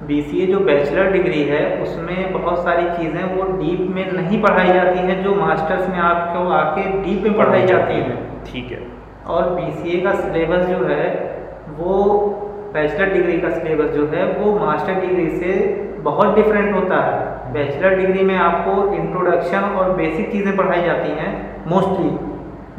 बीसीए 0.07 0.47
जो 0.47 0.59
बैचलर 0.61 1.11
डिग्री 1.13 1.43
है 1.45 1.61
उसमें 1.83 2.33
बहुत 2.33 2.59
सारी 2.65 2.89
चीज़ें 2.97 3.37
वो 3.37 3.43
डीप 3.53 3.87
में 3.91 4.13
नहीं 4.13 4.41
पढ़ाई 4.43 4.73
जाती 4.73 4.99
हैं 5.01 5.23
जो 5.25 5.35
मास्टर्स 5.35 5.89
में 5.89 5.99
आपको 6.01 6.49
आके 6.53 6.83
डीप 7.05 7.23
में 7.23 7.37
पढ़ाई 7.39 7.67
जाती 7.67 7.95
हैं। 7.95 8.19
ठीक 8.47 8.73
है। 8.73 8.81
और 9.27 9.49
बीसीए 9.51 10.01
का 10.01 10.15
सिलेबस 10.15 10.67
जो 10.67 10.85
है 10.89 11.07
वो 11.79 11.95
बैचलर 12.75 13.13
डिग्री 13.13 13.41
का 13.41 13.51
सिलेबस 13.51 13.95
जो 13.95 14.07
है 14.15 14.27
वो 14.33 14.59
मास्टर 14.59 15.01
डिग्री 15.01 15.29
से 15.39 15.55
बहुत 16.03 16.35
डिफरेंट 16.35 16.75
होता 16.75 16.97
है। 17.05 17.53
बैचलर 17.53 17.95
डिग्री 17.97 18.25
में 18.25 18.37
आपको 18.37 18.73
इंट्रोडक्शन 18.95 19.75
और 19.79 19.91
बेसिक 19.97 20.31
चीज़ें 20.33 20.57
पढ़ाई 20.57 20.83
जाती 20.83 21.11
हैं 21.13 21.33
मोस्टली 21.67 22.11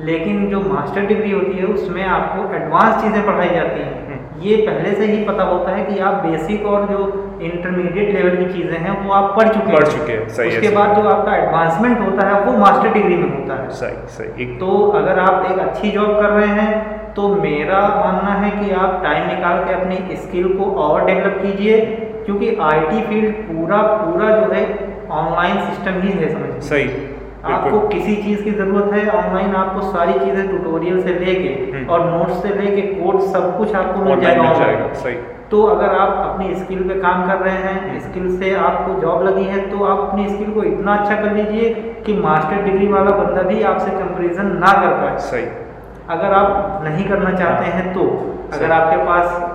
लेकिन 0.01 0.47
जो 0.49 0.59
मास्टर 0.61 1.05
डिग्री 1.05 1.31
होती 1.31 1.57
है 1.57 1.65
उसमें 1.67 2.03
आपको 2.05 2.53
एडवांस 2.55 3.01
चीज़ें 3.03 3.25
पढ़ाई 3.25 3.49
जाती 3.49 3.79
हैं। 3.81 3.93
हम्म। 4.07 4.41
ये 4.41 4.55
पहले 4.57 4.91
से 4.95 5.05
ही 5.05 5.23
पता 5.25 5.43
होता 5.43 5.75
है 5.75 5.83
कि 5.85 5.99
आप 5.99 6.13
बेसिक 6.25 6.65
और 6.65 6.85
जो 6.87 6.99
इंटरमीडिएट 7.41 8.09
लेवल 8.15 8.35
की 8.37 8.51
चीज़ें 8.53 8.77
हैं 8.77 9.05
वो 9.05 9.13
आप 9.13 9.35
पढ़ 9.37 9.47
चुके 9.47 9.73
पढ़ 9.73 9.87
चुके 9.87 10.11
हैं, 10.11 10.27
सही 10.29 10.49
उसके 10.49 10.69
बाद 10.75 10.95
जो 10.97 11.07
आपका 11.09 11.35
एडवांसमेंट 11.37 11.99
होता 11.99 12.27
है 12.27 12.41
वो 12.45 12.57
मास्टर 12.57 12.93
डिग्री 12.93 13.15
में 13.15 13.29
होता 13.29 13.61
है। 13.61 13.69
सही 13.79 14.07
सही। 14.17 14.43
एक 14.43 14.59
तो 14.59 14.77
अगर 14.99 15.19
आप 15.19 15.51
एक 15.51 15.59
अच्छी 15.59 15.91
जॉब 15.91 16.19
कर 16.21 16.29
रहे 16.31 16.47
हैं 16.59 17.13
तो 17.13 17.27
मेरा 17.37 17.79
मानना 17.95 18.33
है 18.39 18.51
कि 18.51 18.71
आप 18.75 19.01
टाइम 19.03 19.27
निकाल 19.27 19.63
के 19.65 19.73
अपनी 19.73 20.15
स्किल 20.17 20.53
को 20.57 20.71
और 20.83 21.05
डेवलप 21.05 21.39
कीजिए 21.41 21.79
क्योंकि 22.25 22.55
आईटी 22.63 23.01
फ़ील्ड 23.01 23.33
पूरा 23.47 23.81
पूरा 23.97 24.29
जो 24.37 24.51
है 24.53 24.63
ऑनलाइन 25.13 25.65
सिस्टम 25.65 26.01
ही 26.01 26.11
है 26.13 26.33
समझ 26.33 26.63
सही। 26.63 26.87
आपको 27.45 27.79
किसी 27.87 28.15
चीज़ 28.15 28.43
की 28.43 28.51
ज़रूरत 28.51 28.93
है 28.93 29.07
ऑनलाइन 29.11 29.55
आपको 29.55 29.81
सारी 29.91 30.13
चीज़ें 30.19 30.47
ट्यूटोरियल 30.47 31.01
से 31.01 31.13
लेके 31.15 31.49
हम्म। 31.71 31.85
और 31.87 32.05
नोट्स 32.11 32.41
से 32.43 32.53
लेके 32.55 32.81
कोड 32.93 33.19
सब 33.33 33.57
कुछ 33.57 33.75
आपको 33.75 34.03
मिल 34.03 34.19
जाएगा। 34.21 34.53
जाएगा 34.55 34.93
सही। 34.95 35.15
तो 35.51 35.61
अगर 35.63 35.95
आप 35.95 36.13
अपनी 36.19 36.55
स्किल 36.55 36.79
पे 36.87 36.99
काम 37.01 37.27
कर 37.27 37.37
रहे 37.39 37.57
हैं 37.57 37.75
हम्म। 37.81 37.99
स्किल 37.99 38.37
से 38.37 38.53
आपको 38.61 38.99
जॉब 39.01 39.23
लगी 39.23 39.43
है 39.45 39.59
तो 39.69 39.83
आप 39.85 39.99
अपनी 39.99 40.27
स्किल 40.29 40.51
को 40.53 40.63
इतना 40.63 40.95
अच्छा 40.95 41.15
कर 41.15 41.33
लीजिए 41.33 41.69
कि 42.05 42.13
मास्टर 42.21 42.63
डिग्री 42.63 42.87
वाला 42.87 43.11
बंदा 43.17 43.41
भी 43.49 43.61
आपसे 43.73 43.91
कंपैरिजन 43.91 44.51
ना 44.63 44.71
कर 44.81 44.95
पाए। 45.01 45.17
सही। 45.27 45.45
अगर 46.09 46.33
आप 46.33 46.81
नहीं 46.83 47.05
करना 47.05 47.31
चाहते 47.35 47.71
हैं 47.75 47.93
तो 47.93 48.07
अगर 48.53 48.71
आपके 48.71 48.97
पास 49.05 49.53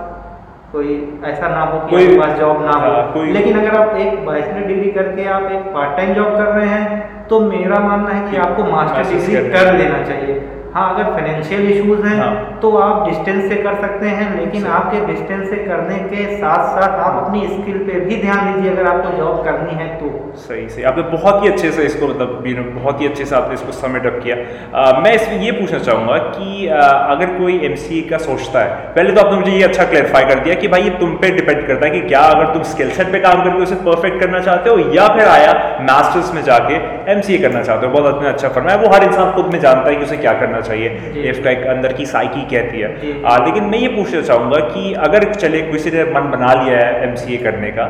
कोई 0.71 0.93
ऐसा 1.25 1.47
ना 1.47 1.61
हो 1.61 1.79
कि 1.87 1.95
आपके 1.95 2.17
पास 2.19 2.37
जॉब 2.39 2.61
ना 2.65 2.71
हो। 2.73 2.91
हाँ, 2.91 3.25
लेकिन 3.27 3.59
अगर 3.59 3.75
आप 3.77 3.95
एक 3.97 4.25
बैचलर 4.25 4.67
डिग्री 4.67 4.91
करके 4.91 5.25
आप 5.29 5.51
एक 5.51 5.65
पार्ट 5.73 5.95
टाइम 5.97 6.13
जॉब 6.13 6.35
कर 6.37 6.51
रहे 6.51 6.67
हैं 6.67 7.20
तो 7.31 7.39
मेरा 7.39 7.77
मानना 7.79 8.09
है 8.09 8.31
कि 8.31 8.37
आपको 8.37 8.63
मास्टर 8.63 9.03
डिग्री 9.09 9.49
कर 9.49 9.73
लेना 9.73 10.01
चाहिए। 10.03 10.33
हाँ 10.73 10.83
अगर 10.93 11.09
फाइनेंशियल 11.13 11.69
इश्यूज़ 11.69 12.05
हैं 12.05 12.17
हाँ। 12.17 12.59
तो 12.61 12.69
आप 12.77 13.07
डिस्टेंस 13.07 13.47
से 13.49 13.55
कर 13.63 13.75
सकते 13.81 14.09
हैं 14.09 14.27
लेकिन 14.35 14.65
आपके 14.75 14.99
डिस्टेंस 15.05 15.49
से 15.49 15.55
करने 15.65 15.95
के 16.11 16.25
साथ 16.37 16.63
साथ 16.75 16.99
आप 17.05 17.23
अपनी 17.23 17.41
स्किल 17.47 17.77
पे 17.87 17.99
भी 18.05 18.21
ध्यान 18.21 18.51
दीजिए 18.51 18.71
अगर 18.71 18.87
आपको 18.87 19.17
जॉब 19.17 19.43
करनी 19.45 19.75
है 19.81 19.87
तो। 19.95 20.11
सही 20.37 20.67
सही। 20.69 20.83
आपने 20.91 21.03
बहुत 21.11 21.43
ही 21.43 21.49
अच्छे 21.49 21.71
से 21.71 21.83
इसको 21.85 22.07
मतलब 22.07 22.73
बहुत 22.75 23.01
ही 23.01 23.07
अच्छे 23.07 23.25
से 23.25 23.35
आपने 23.35 23.53
इसको 23.53 23.71
समिट 23.71 24.05
अप 24.05 24.19
किया। 24.23 24.35
अ, 24.35 25.01
मैं 25.03 25.13
इसमें 25.15 25.41
ये 25.41 25.51
पूछना 25.51 25.79
चाहूँगा 25.79 26.17
कि 26.29 26.67
अ, 26.67 26.79
अगर 27.15 27.33
कोई 27.39 27.59
एमसीए 27.65 28.01
का 28.09 28.17
सोचता 28.27 28.59
है 28.59 28.93
पहले 28.95 29.13
तो 29.13 29.21
आपने 29.21 29.37
मुझे 29.39 29.51
ये 29.51 29.63
अच्छा 29.63 29.85
क्लैरिफाई 29.91 30.25
कर 30.31 30.39
दिया 30.39 30.55
कि 30.61 30.67
भाई 30.67 30.81
ये 30.83 30.89
तुम 30.99 31.15
पे 31.21 31.31
डिपेंड 31.31 31.65
करता 31.67 31.85
है 31.85 31.91
कि 31.91 32.01
क्या 32.07 32.21
अगर 32.29 32.53
तुम 32.53 32.63
स्किल 32.71 32.89
सेट 32.91 33.11
पे 33.11 33.19
काम 33.19 33.43
करके 33.43 33.63
उसे 33.63 33.75
परफेक्ट 33.89 34.19
करना 34.19 34.39
चाहते 34.39 34.69
हो 34.69 34.77
या 34.95 35.07
फिर 35.17 35.27
आया 35.27 35.53
मास्टर्स 35.91 36.33
में 36.35 36.41
जाके 36.43 36.79
एमसीए 37.11 37.37
करना 37.37 37.61
चाहते 37.63 37.85
हो। 37.85 37.93
बहुत 37.93 38.23
अच्छा 38.25 38.47
अच्छा 38.47 38.69
है 38.69 38.77
वो 38.77 38.93
हर 38.95 39.03
इंसान 39.03 39.31
खुद 39.33 39.53
में 39.53 39.59
जानता 39.59 39.89
है 39.89 39.95
कि 39.95 40.03
उसे 40.03 40.17
क्या 40.17 40.33
करना 40.39 40.59
चाहिए। 40.61 41.29
इसका 41.29 41.51
एक 41.51 41.65
अंदर 41.67 41.93
की 41.93 42.05
साइकी 42.07 42.41
कहती 42.51 42.79
है। 42.79 42.89
आ, 43.23 43.37
लेकिन 43.45 43.63
मैं 43.65 43.79
ये 43.79 43.87
पूछना 43.89 44.21
चाहूँगा 44.23 44.59
कि 44.67 44.93
अगर 45.01 45.23
चले 45.35 45.61
किसी 45.71 45.91
ने 45.91 46.03
मन 46.13 46.29
बना 46.31 46.53
लिया 46.53 46.77
है 46.79 47.07
एमसीए 47.09 47.37
करने 47.39 47.71
का 47.71 47.85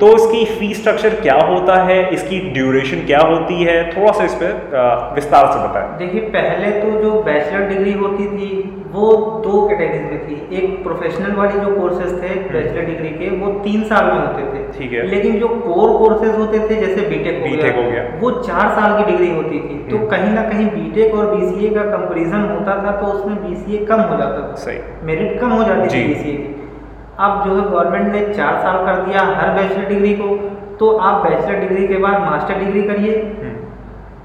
तो 0.00 0.14
इसकी 0.16 0.44
फ़ी 0.54 0.72
स्ट्रक्चर 0.74 1.14
क्या 1.20 1.34
होता 1.44 1.74
है? 1.84 1.98
इसकी 2.14 2.38
ड्यूरेशन 2.52 3.04
क्या 3.06 3.20
होती 3.22 3.62
है? 3.62 3.76
थोड़ा 3.90 4.12
सा 4.12 4.24
इस 4.24 4.34
पर 4.42 5.12
विस्तार 5.14 5.46
से 5.52 5.58
बताएँ। 5.60 5.98
देखिए 5.98 6.20
पहले 6.36 6.70
तो 6.80 6.90
जो 7.02 7.10
बैचलर 7.22 7.68
डिग्री 7.68 7.92
होती 7.94 8.26
थी 8.28 8.50
वो 8.92 9.12
दो 9.44 9.66
कैटेगरीज 9.68 10.13
थी 10.34 10.56
एक 10.56 10.82
प्रोफेशनल 10.82 11.32
वाली 11.32 11.60
जो 11.60 11.80
कोर्सेज 11.80 12.22
थे 12.22 12.52
बैचलर 12.52 12.84
डिग्री 12.84 13.08
के 13.08 13.36
वो 13.36 13.60
तीन 13.60 13.82
साल 13.82 14.04
में 14.06 14.26
होते 14.26 14.42
थे। 14.42 14.78
ठीक 14.78 14.92
है। 14.92 15.06
लेकिन 15.06 15.38
जो 15.38 15.48
कोर 15.48 15.98
कोर्सेज 15.98 16.38
होते 16.38 16.58
थे 16.58 16.86
जैसे 16.86 17.08
बीटेक 17.08 17.40
हो 17.40 17.56
B.Tech 17.56 17.84
हो 17.84 17.90
गया। 17.90 18.20
वो 18.20 18.30
चार 18.30 18.68
साल 18.68 19.04
की 19.04 19.10
डिग्री 19.10 19.36
होती 19.36 19.60
थी। 19.60 19.88
तो 19.90 19.96
हम्म। 19.96 20.06
कहीं 20.06 20.30
ना 20.30 20.42
कहीं 20.42 20.66
बीटेक 20.66 21.14
और 21.14 21.36
बीसीए 21.36 21.70
का 21.70 21.82
कंपैरिजन 21.82 22.40
होता 22.40 22.84
था 22.84 23.00
तो 23.00 23.06
उसमें 23.06 23.50
बीसीए 23.50 23.84
कम 23.84 24.00
हो 24.00 24.16
जाता 24.16 24.50
था। 24.50 24.54
सही। 24.54 24.78
मेरिट 25.02 25.40
कम 25.40 25.48
हो 25.48 25.64
जाती 25.64 25.80
थी 25.80 26.08
बीसीए 26.08 26.32
की। 26.32 26.70
अब 27.18 27.44
जो 27.44 27.56
है 27.56 27.70
गवर्नमेंट 27.70 28.12
ने 28.12 28.34
चार 28.34 28.56
साल 28.56 28.86
कर 28.86 29.02
दिया 29.02 29.20
हर 29.20 29.54
बैचलर 29.54 29.88
डिग्री 29.88 30.14
को। 30.14 30.50
तो 30.80 30.96
आप 30.96 31.30
बैचलर 31.30 31.60
डिग्री 31.60 31.88
के 31.88 31.94
बाद 31.94 32.20
मास्टर 32.20 32.58
डिग्री 32.58 32.82
करिए। 32.82 33.22
हम्म, 33.22 33.56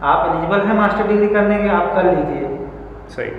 आप 0.04 0.30
एलिजिबल 0.30 0.60
हैं 0.60 0.76
मास्टर 0.76 1.08
डिग्री 1.08 1.28
करने 1.28 1.58
के 1.58 1.70
आप 1.70 1.96
कर 1.96 2.06
लीजिए। 2.06 2.60
सही। 3.10 3.30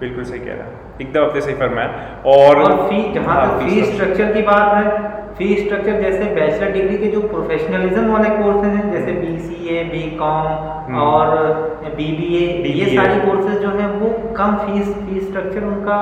बिल्कुल 0.00 0.24
सही 0.24 0.38
कह 0.38 0.52
रहा 0.52 0.64
है। 0.64 0.81
एकदम 1.02 1.24
आपने 1.24 1.40
सही 1.40 1.54
फरमाया 1.64 2.20
और 2.34 2.62
और 2.62 2.76
फ़ी 2.88 3.02
जहाँ 3.14 3.34
हाँ, 3.34 3.48
तक 3.48 3.64
फ़ी 3.64 3.80
फ़ी 3.80 3.92
स्ट्रक्चर 3.92 4.32
की 4.34 4.42
बात 4.42 4.74
है 4.76 5.10
फ़ी 5.36 5.54
स्ट्रक्चर 5.56 6.00
जैसे 6.00 6.24
बैचलर 6.34 6.72
डिग्री 6.72 6.96
के 6.98 7.06
जो 7.10 7.20
प्रोफेशनलिज्म 7.28 8.06
वाले 8.12 8.28
कोर्सेज 8.30 8.74
हैं 8.74 8.90
जैसे 8.92 9.12
B 9.12 9.38
C 9.38 9.76
A 9.76 9.84
B 9.92 10.02
Com. 10.18 10.96
और 11.02 11.30
बी 11.96 12.06
बी 12.16 12.26
ए 12.36 12.72
ये 12.72 12.96
सारी 12.96 13.20
कोर्सेज 13.20 13.60
जो 13.62 13.68
हैं 13.78 13.86
वो 14.00 14.08
कम 14.36 14.56
फ़ीस 14.56 14.88
फ़ी 14.88 15.20
स्ट्रक्चर 15.20 15.64
उनका 15.64 15.96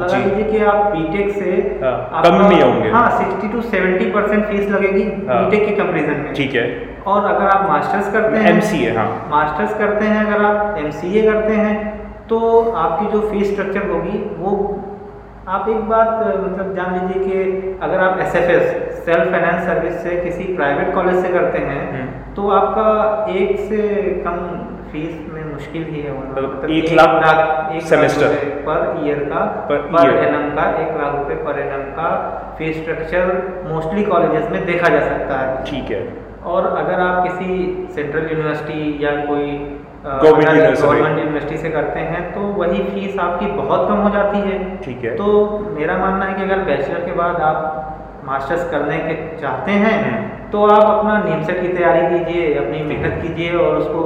लगा। 0.00 0.16
लीजिए 0.16 0.44
कि 0.50 0.64
आप 0.64 0.84
बीटेक 0.96 1.30
से 1.34 1.50
हाँ, 1.84 2.22
कम 2.24 2.34
में 2.48 2.62
होंगे। 2.62 2.90
हाँ 2.90 3.08
sixty 3.18 3.48
to 3.48 3.60
seventy 3.70 4.10
percent 4.10 4.44
fees 4.46 4.68
लगेगी 4.70 5.02
हाँ। 5.28 5.44
बीटेक 5.44 5.68
के 5.68 5.74
कंपेरिजन 5.76 6.20
में 6.24 6.32
ठीक 6.34 6.54
है 6.54 6.66
और 7.06 7.24
अगर 7.24 7.46
आप 7.48 7.68
मास्टर्स 7.68 8.12
करते 8.12 8.38
हैं 8.38 8.50
एम 8.50 8.60
सी 8.62 8.78
है 8.78 8.94
हाँ 8.96 9.08
मास्टर्स 9.30 9.78
करते 9.78 10.04
हैं 10.06 10.24
अगर 10.26 10.44
आप 10.44 10.78
एम 10.78 10.90
सी 10.92 11.18
ए 11.18 11.22
करते 11.22 11.54
हैं 11.54 11.91
तो 12.32 12.38
आपकी 12.78 13.06
जो 13.12 13.20
फ़ीस 13.22 13.50
स्ट्रक्चर 13.50 13.90
होगी 13.90 14.18
वो 14.36 14.50
आप 15.48 15.68
एक 15.68 15.80
बात 15.88 16.08
मतलब 16.18 16.74
जान 16.76 16.94
लीजिए 16.94 17.24
कि 17.24 17.78
अगर 17.82 18.00
आप 18.00 18.18
S 18.18 18.36
F 18.36 18.50
S 18.50 19.04
self 19.06 19.32
finance 19.32 19.66
service 19.66 19.98
से 20.02 20.16
किसी 20.18 20.44
प्राइवेट 20.54 20.94
कॉलेज 20.94 21.16
से 21.22 21.28
करते 21.28 21.58
हैं 21.60 21.82
हम्म। 21.88 22.34
तो 22.34 22.48
आपका 22.50 22.86
एक 23.32 23.60
से 23.62 23.82
कम 24.24 24.38
फ़ीस 24.92 25.18
में 25.32 25.52
मुश्किल 25.52 25.84
ही 25.86 26.00
है 26.00 26.16
मतलब 26.20 26.70
एक 26.70 26.90
लाख 26.92 27.74
एक 27.74 27.82
semester। 27.84 28.22
लाख 28.22 28.32
रुपए 28.32 28.50
पर 28.66 29.04
ईयर 29.04 29.22
का 29.26 29.44
पर। 29.70 30.10
एनम 30.22 30.48
का 30.56 30.66
एक 30.78 30.96
लाख 30.96 31.18
रुपए 31.18 31.38
पर 31.44 31.60
एनम 31.60 31.84
का 31.92 32.10
फ़ीस 32.58 32.76
स्ट्रक्चर 32.76 33.36
मोस्टली 33.68 34.04
कॉलेजेस 34.06 34.50
में 34.50 34.66
देखा 34.66 34.88
जा 34.88 35.04
सकता 35.04 35.38
है 35.38 35.64
ठीक 35.64 35.90
है 35.90 36.02
और 36.46 36.66
अगर 36.74 37.00
आप 37.02 37.22
किसी 37.24 37.88
सेंट्रल 37.94 38.30
यूनिवर्सिटी 38.30 39.04
या 39.04 39.16
कोई 39.26 39.50
गवर्नमेंट 40.04 41.18
यूनिवर्सिटी 41.18 41.56
से 41.56 41.70
करते 41.70 42.00
हैं 42.00 42.22
तो 42.34 42.40
वही 42.54 42.82
फ़ीस 42.84 43.18
आपकी 43.20 43.46
बहुत 43.52 43.88
कम 43.88 43.96
हो 43.96 44.10
जाती 44.10 44.38
है। 44.38 44.58
ठीक 44.76 45.04
है। 45.04 45.14
तो 45.16 45.26
मेरा 45.78 45.96
मानना 45.98 46.24
है 46.24 46.34
कि 46.34 46.42
अगर 46.42 46.64
बैचलर 46.64 47.04
के 47.04 47.12
बाद 47.12 47.36
आप 47.42 48.22
मास्टर्स 48.24 48.70
करने 48.70 48.98
के 48.98 49.14
चाहते 49.38 49.72
हैं 49.82 49.94
हम्म। 50.04 50.41
तो 50.52 50.64
आप 50.66 50.84
अपना 50.84 51.12
नीम 51.24 51.42
सेट 51.44 51.60
की 51.60 51.68
तैयारी 51.68 52.00
कीजिए 52.08 52.54
अपनी 52.62 52.82
मेहनत 52.84 53.22
कीजिए 53.22 53.52
और 53.56 53.76
उसको 53.76 54.02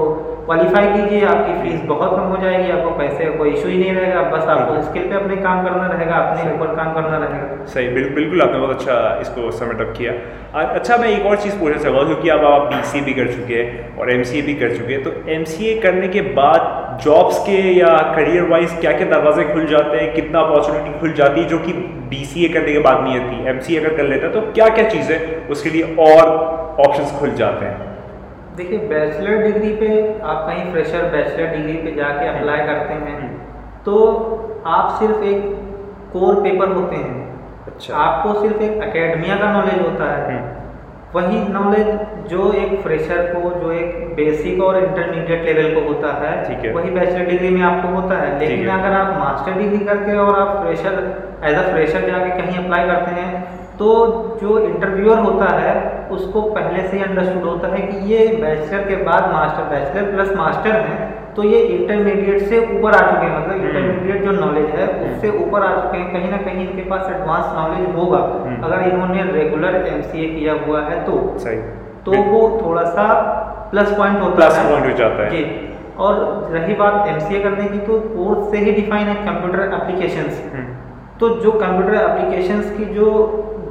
क्वालिफाई 0.46 0.86
कीजिए। 0.88 1.24
आपकी 1.26 1.54
फ़ीस 1.62 1.80
बहुत 1.86 2.10
कम 2.10 2.26
हो 2.32 2.36
जाएगी 2.42 2.70
आपको 2.72 2.90
पैसे 2.98 3.24
का 3.24 3.30
कोई 3.38 3.50
इशू 3.50 3.68
ही 3.68 3.78
नहीं 3.78 3.94
रहेगा। 3.94 4.22
बस 4.30 4.44
आपको 4.48 4.82
स्किल 4.82 5.08
पे 5.08 5.16
अपने 5.16 5.36
काम 5.36 5.64
करना 5.64 5.86
रहेगा 5.86 6.14
अपने 6.16 6.52
ऊपर 6.52 6.74
काम 6.76 6.92
करना 6.94 7.16
रहेगा। 7.16 7.64
सही 7.72 7.88
बिल्कुल 7.96 8.14
बिल्कुल 8.14 8.42
आपने 8.42 8.58
बहुत 8.58 8.76
अच्छा 8.76 8.98
इसको 9.22 9.50
समिट 9.58 9.80
अप 9.80 9.92
किया। 9.98 10.12
अच्छा 10.54 10.96
मैं 10.96 11.08
एक 11.08 11.26
और 11.26 11.36
चीज़ 11.38 11.58
पूछना 11.60 11.82
चाहूँगा 11.82 12.04
क्योंकि 12.04 12.28
अब 12.28 12.44
आप 12.44 12.72
बी 12.72 12.82
सी 12.90 13.00
भी 13.00 13.14
कर 13.14 13.32
चुके 13.32 13.54
हैं 13.54 13.96
और 13.98 14.12
एम 14.12 14.22
सी 14.22 14.38
ए 14.38 14.42
भी 14.42 14.54
कर 14.62 14.76
चुके 14.76 14.92
हैं 14.92 15.02
तो 15.02 15.12
एम 15.32 15.44
सी 15.46 15.66
ए 15.66 15.74
करने 15.80 16.08
के 16.08 16.20
बाद 16.38 16.72
जॉब्स 17.04 17.38
के 17.46 17.58
या 17.72 17.96
करियर 18.14 18.48
वाइज 18.50 18.78
क्या 18.80 18.92
क्या 18.92 19.08
दरवाजे 19.08 19.44
खुल 19.52 19.66
जाते 19.66 19.96
हैं 19.96 20.14
कितना 20.14 20.40
अपॉर्चुनिटी 20.40 20.98
खुल 21.00 21.12
जाती 21.14 21.40
है 21.40 21.48
जो 21.48 21.58
कि 21.58 21.72
बी 22.10 22.24
सी 22.24 22.44
ए 22.44 22.48
करने 22.48 22.72
के 22.72 22.78
बाद 22.80 23.02
नहीं 23.04 23.20
आती? 23.20 23.48
एम 23.50 23.58
सी 23.58 23.74
ए 23.74 23.78
अगर 23.78 23.96
कर 23.96 24.04
लेता 24.04 24.26
है 24.26 24.32
तो 24.32 24.40
क्या 24.52 24.68
क्या 24.76 24.88
चीज़ें 24.88 25.48
उसके 25.50 25.70
लिए 25.70 25.94
और 26.00 26.36
ऑप्शंस 26.87 27.19
खुल 27.19 27.31
जाते 27.35 27.64
हैं 27.64 27.95
देखिए 28.57 28.78
बैचलर 28.88 29.43
डिग्री 29.43 29.73
पे 29.76 29.88
आप 30.25 30.47
कहीं 30.47 30.71
फ्रेशर 30.73 31.09
बैचलर 31.11 31.57
डिग्री 31.57 31.76
पे 31.78 31.95
जाके 31.95 32.26
हम्म। 32.26 32.38
अप्लाई 32.38 32.66
करते 32.66 32.95
हैं 32.95 33.31
तो 33.85 33.97
आप 34.66 34.99
सिर्फ़ 34.99 35.25
एक 35.25 35.43
कोर 36.12 36.40
पेपर 36.43 36.73
होते 36.73 36.97
हैं 36.97 37.25
अच्छा 37.66 37.97
आपको 37.97 38.40
सिर्फ़ 38.40 38.62
एक 38.62 38.83
एकेडमिया 38.83 39.37
का 39.37 39.52
नॉलेज 39.52 39.81
होता 39.81 40.12
है 40.12 40.23
हम्म, 40.28 40.55
वही 41.14 41.38
नॉलेज 41.52 41.87
जो 42.31 42.52
एक 42.55 42.81
फ्रेशर 42.83 43.21
को 43.35 43.50
जो 43.61 43.73
एक 43.73 44.14
बेसिक 44.16 44.62
और 44.62 44.78
इंटरमीडिएट 44.78 45.45
लेवल 45.47 45.75
को 45.75 45.87
होता 45.88 46.12
है 46.14 46.33
ठीक 46.45 46.64
है। 46.64 46.73
वही 46.73 46.90
बैचलर 46.90 47.26
डिग्री 47.26 47.50
में 47.50 47.62
आपको 47.62 47.88
होता 47.90 48.19
है 48.19 48.38
लेकिन। 48.38 48.69
अगर 48.71 48.93
आप 48.93 49.12
मास्टर 49.19 49.59
डिग्री 49.59 49.78
करके 49.87 50.16
और 50.25 50.38
आप 50.40 50.57
फ्रेशर 50.62 50.99
एज 51.45 51.57
अ 51.57 51.62
फ्रेशर 51.71 52.07
जाके 52.07 52.31
कहीं 52.40 52.64
अप्लाई 52.64 52.88
करते 52.88 53.21
हैं 53.21 53.55
तो 53.78 53.88
जो 54.40 54.59
इंटरव्यूअर 54.59 55.18
होता 55.18 55.47
है 55.54 55.75
उसको 56.11 56.42
पहले 56.50 56.87
से 56.88 56.97
ही 56.97 57.02
अंडरस्टूड 57.02 57.42
होता 57.42 57.68
है 57.68 57.80
कि 57.83 58.12
ये 58.12 58.26
बैचलर 58.42 58.85
के 58.88 58.97
बाद 59.04 59.33
मास्टर 59.33 59.62
बैचलर 59.71 60.11
प्लस 60.12 60.33
मास्टर 60.37 60.71
हैं 60.71 61.35
तो 61.35 61.42
ये 61.42 61.59
इंटरमीडिएट 61.59 62.42
से 62.42 62.59
ऊपर 62.78 62.95
आ 62.95 63.00
चुके 63.00 63.26
हैं। 63.26 63.38
मतलब 63.38 63.50
हम्म। 63.50 63.66
इंटरमीडिएट 63.66 64.23
जो 64.25 64.33
नॉलेज 64.33 64.71
है 64.71 64.87
उससे 65.06 65.30
ऊपर 65.38 65.62
आ 65.62 65.71
चुके 65.80 65.99
हैं। 65.99 66.12
कहीं 66.12 66.30
ना 66.30 66.37
कहीं 66.37 66.68
इनके 66.68 66.88
पास 66.90 67.11
एडवांस 67.11 67.52
नॉलेज 67.54 67.95
होगा। 67.97 68.18
हम्म। 68.18 68.62
अगर 68.62 68.88
इन्होंने 68.88 69.23
रेगुलर 69.33 69.76
एमसीए 69.87 70.28
किया 70.28 70.54
हुआ 70.66 70.80
है 70.80 71.04
तो। 71.04 71.18
सही। 71.38 71.56
तो 72.06 72.23
वो 72.23 72.40
थोड़ा 72.64 72.85
सा 72.85 73.06
प्लस 73.71 73.97
पॉइंट 73.99 74.21
होता 74.21 74.35
प्लस 74.35 74.59
है। 74.59 74.71
पॉइंट 74.71 74.87
हो 74.87 74.99
जाता 74.99 75.23
है। 75.23 75.30
जी। 75.30 75.45
और 75.99 76.49
रही 76.52 76.75
बात 76.75 77.09
एम 77.09 77.18
करने 77.42 77.68
की 77.68 77.78
तो 77.78 78.00
कोर्स 78.09 78.50
से 78.50 78.59
ही 78.59 78.73
डिफाइन 78.73 79.06
है 79.06 79.14
कंप्यूटर 79.26 79.61
एप्लीकेशंस 79.75 80.42
हम्म, 80.54 80.66
तो 81.20 81.28
जो 81.40 81.52
कंप्यूटर 81.52 81.94
एप्लीकेशंस 81.94 82.70
की 82.78 82.85
जो 82.94 83.06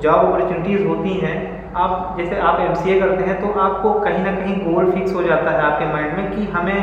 जॉब 0.02 0.26
अपॉर्चुनिटीज़ 0.26 0.86
होती 0.86 1.14
हैं 1.18 1.36
आप 1.78 2.16
जैसे 2.18 2.40
आप 2.42 2.60
एमसीए 2.60 3.00
करते 3.00 3.24
हैं 3.24 3.40
तो 3.42 3.60
आपको 3.60 3.92
कहीं 4.00 4.24
ना 4.24 4.32
कहीं 4.32 4.56
गोल 4.64 4.92
फिक्स 4.92 5.14
हो 5.16 5.24
जाता 5.24 5.52
है 5.52 5.62
आपके 5.62 5.86
माइंड 5.86 6.14
में 6.18 6.32
कि 6.32 6.46
हमें 6.52 6.80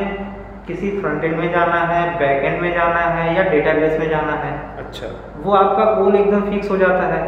किसी 0.66 0.90
फ्रंट 1.00 1.24
एंड 1.24 1.36
में 1.36 1.50
जाना 1.52 1.80
है 1.86 2.02
बैक 2.18 2.44
एंड 2.44 2.60
में 2.62 2.72
जाना 2.74 3.00
है 3.16 3.36
या 3.36 3.42
डेटाबेस 3.50 3.98
में 4.00 4.08
जाना 4.10 4.32
है। 4.42 4.52
अच्छा। 4.78 5.06
वो 5.44 5.54
आपका 5.54 5.84
गोल 5.94 6.16
एकदम 6.16 6.50
फिक्स 6.50 6.70
हो 6.70 6.76
जाता 6.76 7.06
है। 7.14 7.20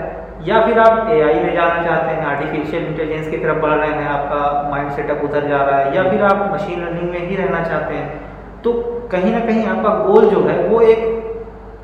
या 0.47 0.61
फिर 0.67 0.79
आप 0.79 1.11
एआई 1.11 1.35
में 1.35 1.53
जाना 1.55 1.83
चाहते 1.85 2.15
हैं 2.15 2.27
आर्टिफिशियल 2.27 2.87
इंटेलिजेंस 2.87 3.29
की 3.31 3.37
तरफ़ 3.37 3.59
बढ़ 3.59 3.73
रहे 3.73 3.91
हैं 3.91 4.09
आपका 4.09 4.71
माइंड 4.71 4.91
सेटअप 4.93 5.25
उधर 5.25 5.49
जा 5.49 5.63
रहा 5.63 5.79
है 5.79 5.97
या 5.97 6.09
फिर 6.11 6.23
आप 6.23 6.49
मशीन 6.55 6.81
लर्निंग 6.85 7.11
में 7.11 7.29
ही 7.29 7.37
रहना 7.37 7.63
चाहते 7.65 7.95
हैं 7.95 8.63
तो 8.65 8.73
कहीं 9.13 9.33
ना 9.33 9.41
कहीं 9.47 9.67
आपका 9.67 9.95
गोल 10.05 10.29
जो 10.31 10.41
है 10.43 10.57
वो 10.69 10.81
एक 10.89 11.24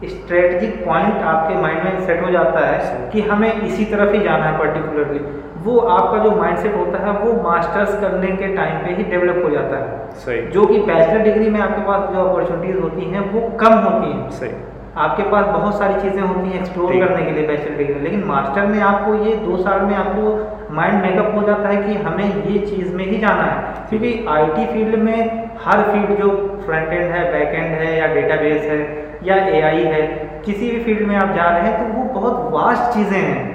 स्ट्रेटजिक 0.04 0.84
पॉइंट 0.84 1.22
आपके 1.22 1.54
माइंड 1.54 1.82
में 1.84 2.00
सेट 2.00 2.22
हो 2.24 2.30
जाता 2.30 2.60
है 2.60 3.10
कि 3.10 3.20
हमें 3.20 3.52
इसी 3.52 3.84
तरफ़ 3.84 4.12
ही 4.12 4.20
जाना 4.20 4.44
है 4.44 4.58
पर्टिकुलरली 4.58 5.18
वो 5.64 5.78
आपका 5.78 6.22
जो 6.24 6.30
माइंडसेट 6.30 6.76
होता 6.76 6.98
है 6.98 7.12
वो 7.18 7.32
मास्टर्स 7.42 8.00
करने 8.00 8.26
के 8.26 8.46
टाइम 8.56 8.78
पे 8.78 8.94
ही 8.94 9.02
डेवलप 9.04 9.44
हो 9.44 9.50
जाता 9.50 9.76
है। 9.76 10.12
सही। 10.14 10.40
जो 10.42 10.64
कि 10.66 10.78
बैचलर 10.78 11.18
डिग्री 11.18 11.50
में 11.50 11.60
आपके 11.60 11.82
पास 11.82 12.08
जो 12.14 12.20
अपॉर्चुनिटीज़ 12.20 12.78
होती 12.78 13.04
हैं 13.04 13.30
वो 13.32 13.48
कम 13.58 13.72
होती 13.72 14.12
हैं। 14.12 14.30
सही। 14.30 14.50
आपके 14.96 15.22
पास 15.22 15.46
बहुत 15.46 15.78
सारी 15.78 16.00
चीज़ें 16.00 16.22
होती 16.22 16.48
हैं 16.48 16.60
एक्सप्लोर 16.60 16.92
करने 16.92 17.24
के 17.24 17.30
लिए 17.30 17.46
बैचलर 17.46 17.76
डिग्री 17.76 17.94
में। 17.94 18.02
लेकिन 18.02 18.24
मास्टर 18.24 18.66
में 18.66 18.80
आपको 18.80 19.14
ये 19.24 19.34
दो 19.36 19.56
साल 19.56 19.80
में 19.80 19.94
आपको 19.96 20.74
माइंड 20.74 21.02
मेकअप 21.02 21.34
हो 21.34 21.42
जाता 21.42 21.68
है 21.68 21.82
कि 21.82 21.94
हमें 22.02 22.24
ये 22.24 22.58
चीज़ 22.66 22.94
में 22.94 23.04
ही 23.04 23.18
जाना 23.18 23.42
है। 23.42 23.86
क्योंकि 23.88 24.26
आईटी 24.28 24.66
फ़ील्ड 24.66 24.98
में 25.02 25.50
हर 25.64 25.82
फ़ील्ड 25.82 26.18
जो 26.18 26.30
फ्रंट 26.66 26.92
एंड 26.92 27.12
है 27.12 27.30
बैक 27.32 27.54
एंड 27.54 27.74
है 27.74 27.98
या 27.98 28.06
डेटाबेस 28.14 28.62
है 28.62 29.09
या 29.24 29.36
एआई 29.48 29.84
है 29.84 30.02
किसी 30.44 30.70
भी 30.70 30.82
फ़ील्ड 30.84 31.06
में 31.08 31.16
आप 31.18 31.34
जा 31.36 31.48
रहे 31.48 31.62
हैं 31.62 31.78
तो 31.78 31.84
वो 31.94 32.04
बहुत 32.20 32.52
वास्ट 32.52 32.92
चीज़ें 32.94 33.18
हैं। 33.18 33.48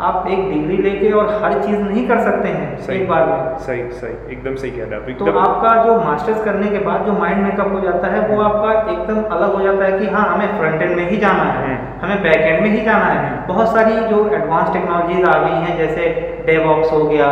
आप 0.00 0.26
एक 0.28 0.38
डिग्री 0.50 0.76
लेके 0.82 1.10
और 1.12 1.26
हर 1.42 1.54
चीज़ 1.54 1.78
नहीं 1.78 2.06
कर 2.08 2.20
सकते 2.20 2.48
हैं 2.48 2.92
एक 2.92 3.08
बार 3.08 3.26
में। 3.26 3.58
सही 3.64 3.82
सही 3.94 4.32
एकदम 4.34 4.54
सही 4.56 4.70
कह 4.70 4.84
रहे 4.84 5.00
हैं 5.00 5.16
तो 5.18 5.32
आपका 5.38 5.72
जो 5.84 5.96
मास्टर्स 6.04 6.44
करने 6.44 6.68
के 6.68 6.78
बाद 6.86 7.04
जो 7.06 7.12
माइंड 7.14 7.42
मेकअप 7.42 7.72
हो 7.72 7.80
जाता 7.80 8.12
है 8.12 8.20
वो 8.28 8.40
आपका 8.42 8.70
एकदम 8.92 9.22
अलग 9.36 9.54
हो 9.54 9.60
जाता 9.62 9.84
है 9.84 9.98
कि 9.98 10.06
हाँ 10.14 10.24
हमें 10.28 10.56
फ्रंट 10.58 10.82
एंड 10.82 10.96
में 10.96 11.10
ही 11.10 11.16
जाना 11.16 11.44
है। 11.58 11.76
हमें 12.02 12.22
बैक 12.22 12.40
एंड 12.42 12.62
में 12.62 12.70
ही 12.70 12.80
जाना 12.84 13.06
है। 13.06 13.46
बहुत 13.48 13.72
सारी 13.74 14.00
जो 14.10 14.24
एडवांस 14.34 14.72
टेक्नोलॉजीज़ 14.72 15.26
आ 15.26 15.38
गई 15.38 15.60
हैं 15.66 15.76
जैसे 15.78 16.08
डेवॉक्स 16.46 16.92
हो 16.92 17.04
गया 17.04 17.28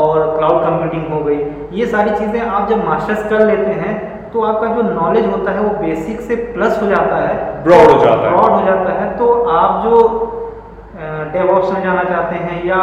और 0.00 0.36
क्लाउड 0.36 0.62
कंप्यूटिंग 0.64 1.12
हो 1.12 1.20
गई 1.24 1.78
ये 1.78 1.86
सारी 1.88 2.10
चीज़ें 2.16 2.40
आप 2.40 2.68
जब 2.70 2.84
मास्टर्स 2.86 3.28
कर 3.30 3.46
लेते 3.46 3.80
हैं 3.82 3.94
तो 4.32 4.42
आपका 4.42 4.66
जो 4.66 4.82
नॉलेज 4.82 5.26
होता 5.26 5.52
है 5.52 5.60
वो 5.60 5.70
बेसिक 5.78 6.20
से 6.20 6.36
प्लस 6.52 6.82
हो 6.82 6.86
जाता 6.86 7.16
है। 7.16 7.62
ब्रॉड 7.62 7.90
हो 7.90 7.98
जाता 8.04 8.22
है। 8.22 8.30
ब्रॉड 8.30 8.50
हो 8.50 8.66
जाता 8.66 8.92
है। 8.92 9.16
तो 9.18 9.32
आप 9.50 9.82
जो 9.84 10.36
डेवॉप्स 11.32 11.72
में 11.72 11.82
जाना 11.82 12.02
चाहते 12.04 12.36
हैं 12.36 12.64
या 12.66 12.76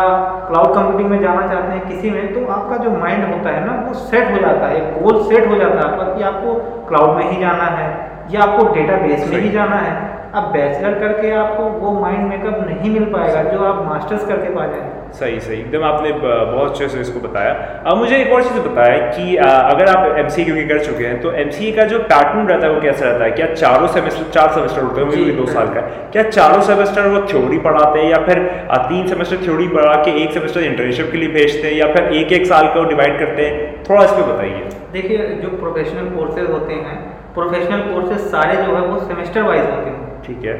क्लाउड 0.47 0.73
कंप्यूटिंग 0.75 1.09
में 1.09 1.19
जाना 1.21 1.47
चाहते 1.47 1.73
हैं 1.73 1.87
किसी 1.87 2.09
में 2.09 2.33
तो 2.33 2.51
आपका 2.53 2.77
जो 2.77 2.91
माइंड 2.91 3.23
होता 3.33 3.49
है 3.49 3.65
ना 3.65 3.73
वो 3.87 3.93
सेट 3.93 4.31
हो 4.31 4.37
जाता 4.37 4.67
है। 4.67 4.79
गोल 4.93 5.21
सेट 5.23 5.47
हो 5.47 5.55
जाता 5.55 5.75
है 5.77 5.83
आपका 5.83 6.13
कि 6.13 6.23
आपको 6.23 6.53
क्लाउड 6.87 7.15
में 7.17 7.31
ही 7.31 7.39
जाना 7.41 7.63
है 7.77 7.87
या 8.31 8.41
आपको 8.43 8.73
डेटाबेस 8.73 9.29
में 9.29 9.37
ही 9.37 9.49
जाना 9.49 9.75
है। 9.75 9.93
अब 10.37 10.51
बैचलर 10.53 10.93
करके 10.99 11.31
आपको 11.33 11.63
वो 11.79 11.91
माइंड 11.99 12.27
मेकअप 12.29 12.65
नहीं 12.67 12.89
मिल 12.91 13.03
पाएगा 13.13 13.43
जो 13.43 13.63
आप 13.65 13.83
मास्टर्स 13.85 14.25
करके 14.27 14.49
पा 14.55 14.65
जाए 14.67 14.95
सही 15.13 15.39
सही। 15.39 15.57
एकदम 15.59 15.83
आपने 15.85 16.11
बहुत 16.13 16.69
अच्छे 16.69 16.87
से 16.89 16.99
इसको 17.01 17.19
बताया। 17.19 17.51
अब 17.87 17.97
मुझे 17.97 18.15
एक 18.17 18.33
और 18.33 18.43
चीज़ 18.43 18.59
बताया 18.61 18.97
कि 19.09 19.35
अगर 19.35 19.89
आप 19.89 20.17
एम 20.17 20.27
सी 20.29 20.45
क्योंकि 20.45 20.65
कर 20.67 20.79
चुके 20.85 21.05
हैं 21.05 21.19
तो 21.21 21.31
एम 21.43 21.49
सी 21.51 21.71
का 21.71 21.83
जो 21.91 21.99
पैटर्न 22.09 22.47
रहता 22.47 22.67
है 22.67 22.73
वो 22.73 22.81
कैसा 22.81 23.05
रहता 23.05 23.23
है? 23.23 23.31
क्या 23.31 23.47
चारों 23.53 23.87
सेमेस्टर 23.95 24.31
चार 24.31 24.51
सेमेस्टर 24.53 24.81
होते 24.81 25.01
हैं 25.01 25.07
वो 25.09 25.35
दो 25.37 25.45
साल 25.51 25.67
का 25.75 25.81
क्या 26.13 26.23
चारों 26.29 26.61
सेमेस्टर 26.63 27.07
वो 27.09 27.21
थ्योरी 27.27 27.57
पढ़ाते 27.59 27.99
हैं 27.99 28.09
या 28.09 28.19
फिर 28.25 28.43
तीन 28.89 29.07
सेमेस्टर 29.07 29.43
थ्योरी 29.45 29.67
पढ़ा 29.69 29.93
के 30.03 30.15
एक 30.23 30.33
सेमेस्टर 30.33 30.63
इंटर्नशिप 30.63 31.11
के 31.11 31.17
लिए 31.17 31.29
भेजते 31.33 31.67
हैं 31.67 31.75
या 31.75 31.87
फिर 31.93 32.13
एक 32.15 32.33
एक 32.39 32.45
साल 32.47 32.67
का 32.73 32.83
डिवाइड 32.89 33.19
करते 33.19 33.45
हैं? 33.45 33.53
थोड़ा 33.89 34.03
इस 34.03 34.11
पर 34.11 34.33
बताइए। 34.33 34.65
देखिए 34.93 35.17
जो 35.43 35.49
प्रोफेशनल 35.57 36.09
कोर्सेज 36.17 36.49
होते 36.49 36.73
हैं 36.75 36.97
प्रोफेशनल 37.35 37.81
कोर्सेज 37.87 38.19
सारे 38.29 38.55
जो 38.57 38.75
है 38.75 38.81
वो 38.83 38.99
सेमेस्टर 39.01 39.41
वाइज 39.43 39.65
होते 39.65 39.89
हैं। 39.89 40.06
ठीक 40.25 40.45
है। 40.45 40.55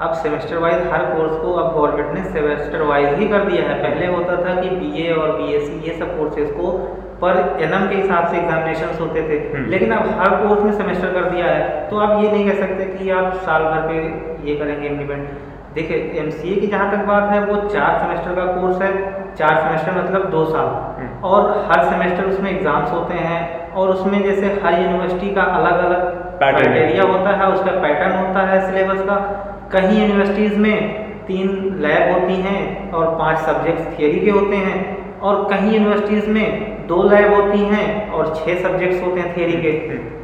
अब 0.00 0.12
सेमेस्टर 0.14 0.58
वाइज 0.58 0.86
हर 0.92 1.04
कोर्स 1.06 1.36
को 1.36 1.52
अब 1.52 1.74
गवर्नमेंट 1.74 2.14
ने 2.14 2.22
सेमेस्टर 2.30 2.82
वाइज 2.84 3.18
ही 3.18 3.28
कर 3.28 3.44
दिया 3.44 3.68
है। 3.68 3.74
पहले 3.82 4.06
होता 4.06 4.36
था 4.44 4.54
कि 4.60 4.68
बीए 4.72 5.12
और 5.12 5.32
बीएससी 5.32 5.88
ये 5.88 5.96
सब 5.98 6.16
कोर्सेज 6.18 6.50
को 6.50 6.70
पर 7.22 7.36
एनएम 7.62 7.88
के 7.88 7.94
हिसाब 7.94 8.26
से 8.26 8.36
एग्जामिनेशन 8.36 8.98
होते 9.00 9.22
थे। 9.28 9.38
हम्म। 9.48 9.70
लेकिन 9.70 9.92
अब 9.92 10.08
हर 10.20 10.36
कोर्स 10.42 10.62
में 10.62 10.72
सेमेस्टर 10.72 11.12
कर 11.12 11.28
दिया 11.30 11.46
है। 11.46 11.88
तो 11.90 11.98
आप 11.98 12.22
ये 12.22 12.30
नहीं 12.30 12.50
कह 12.50 12.60
सकते 12.60 12.84
कि 12.88 13.10
आप 13.12 13.32
साल 13.46 13.64
भर 13.64 13.88
पे 13.88 14.48
ये 14.48 14.56
करेंगे 14.56 14.88
इम्प्लीमेंट 14.88 15.28
देखिए 15.74 15.96
एम 16.20 16.30
की 16.32 16.66
जहाँ 16.66 16.90
तक 16.92 17.04
बात 17.06 17.30
है 17.32 17.44
वो 17.44 17.56
चार 17.68 17.98
सेमेस्टर 17.98 18.34
का 18.34 18.44
कोर्स 18.52 18.82
है। 18.82 18.92
चार 19.34 19.56
सेमेस्टर 19.56 19.92
मतलब 19.94 20.30
दो 20.30 20.44
साल। 20.46 20.66
हम्म। 20.98 21.28
और 21.28 21.50
हर 21.68 21.84
सेमेस्टर 21.84 22.24
उसमें 22.26 22.50
एग्ज़ाम्स 22.50 22.90
होते 22.92 23.14
हैं। 23.26 23.72
और 23.72 23.88
उसमें 23.88 24.22
जैसे 24.22 24.46
हर 24.62 24.80
यूनिवर्सिटी 24.82 25.34
का 25.34 25.42
अलग 25.58 25.84
अलग 25.84 26.17
क्राइटेरिया 26.38 27.02
होता 27.04 27.30
है। 27.36 27.46
उसका 27.52 27.72
पैटर्न 27.80 28.12
होता 28.16 28.46
है 28.48 28.60
सिलेबस 28.66 29.00
का। 29.02 29.16
कहीं 29.72 30.00
यूनिवर्सिटीज़ 30.00 30.58
में 30.58 31.06
तीन 31.26 31.48
लैब 31.80 32.12
होती 32.12 32.34
हैं 32.42 32.90
और 32.90 33.06
पाँच 33.16 33.38
सब्जेक्ट्स 33.38 33.98
थियरी 33.98 34.20
के 34.20 34.30
होते 34.30 34.56
हैं 34.56 34.76
और 35.20 35.44
कहीं 35.50 35.72
यूनिवर्सिटीज़ 35.72 36.28
में 36.30 36.86
दो 36.88 37.02
लैब 37.08 37.34
होती 37.34 37.58
हैं 37.64 38.10
और 38.10 38.34
छः 38.36 38.62
सब्जेक्ट्स 38.62 39.02
होते 39.02 39.20
हैं 39.20 39.36
थियरी 39.36 39.56
के। 39.62 39.72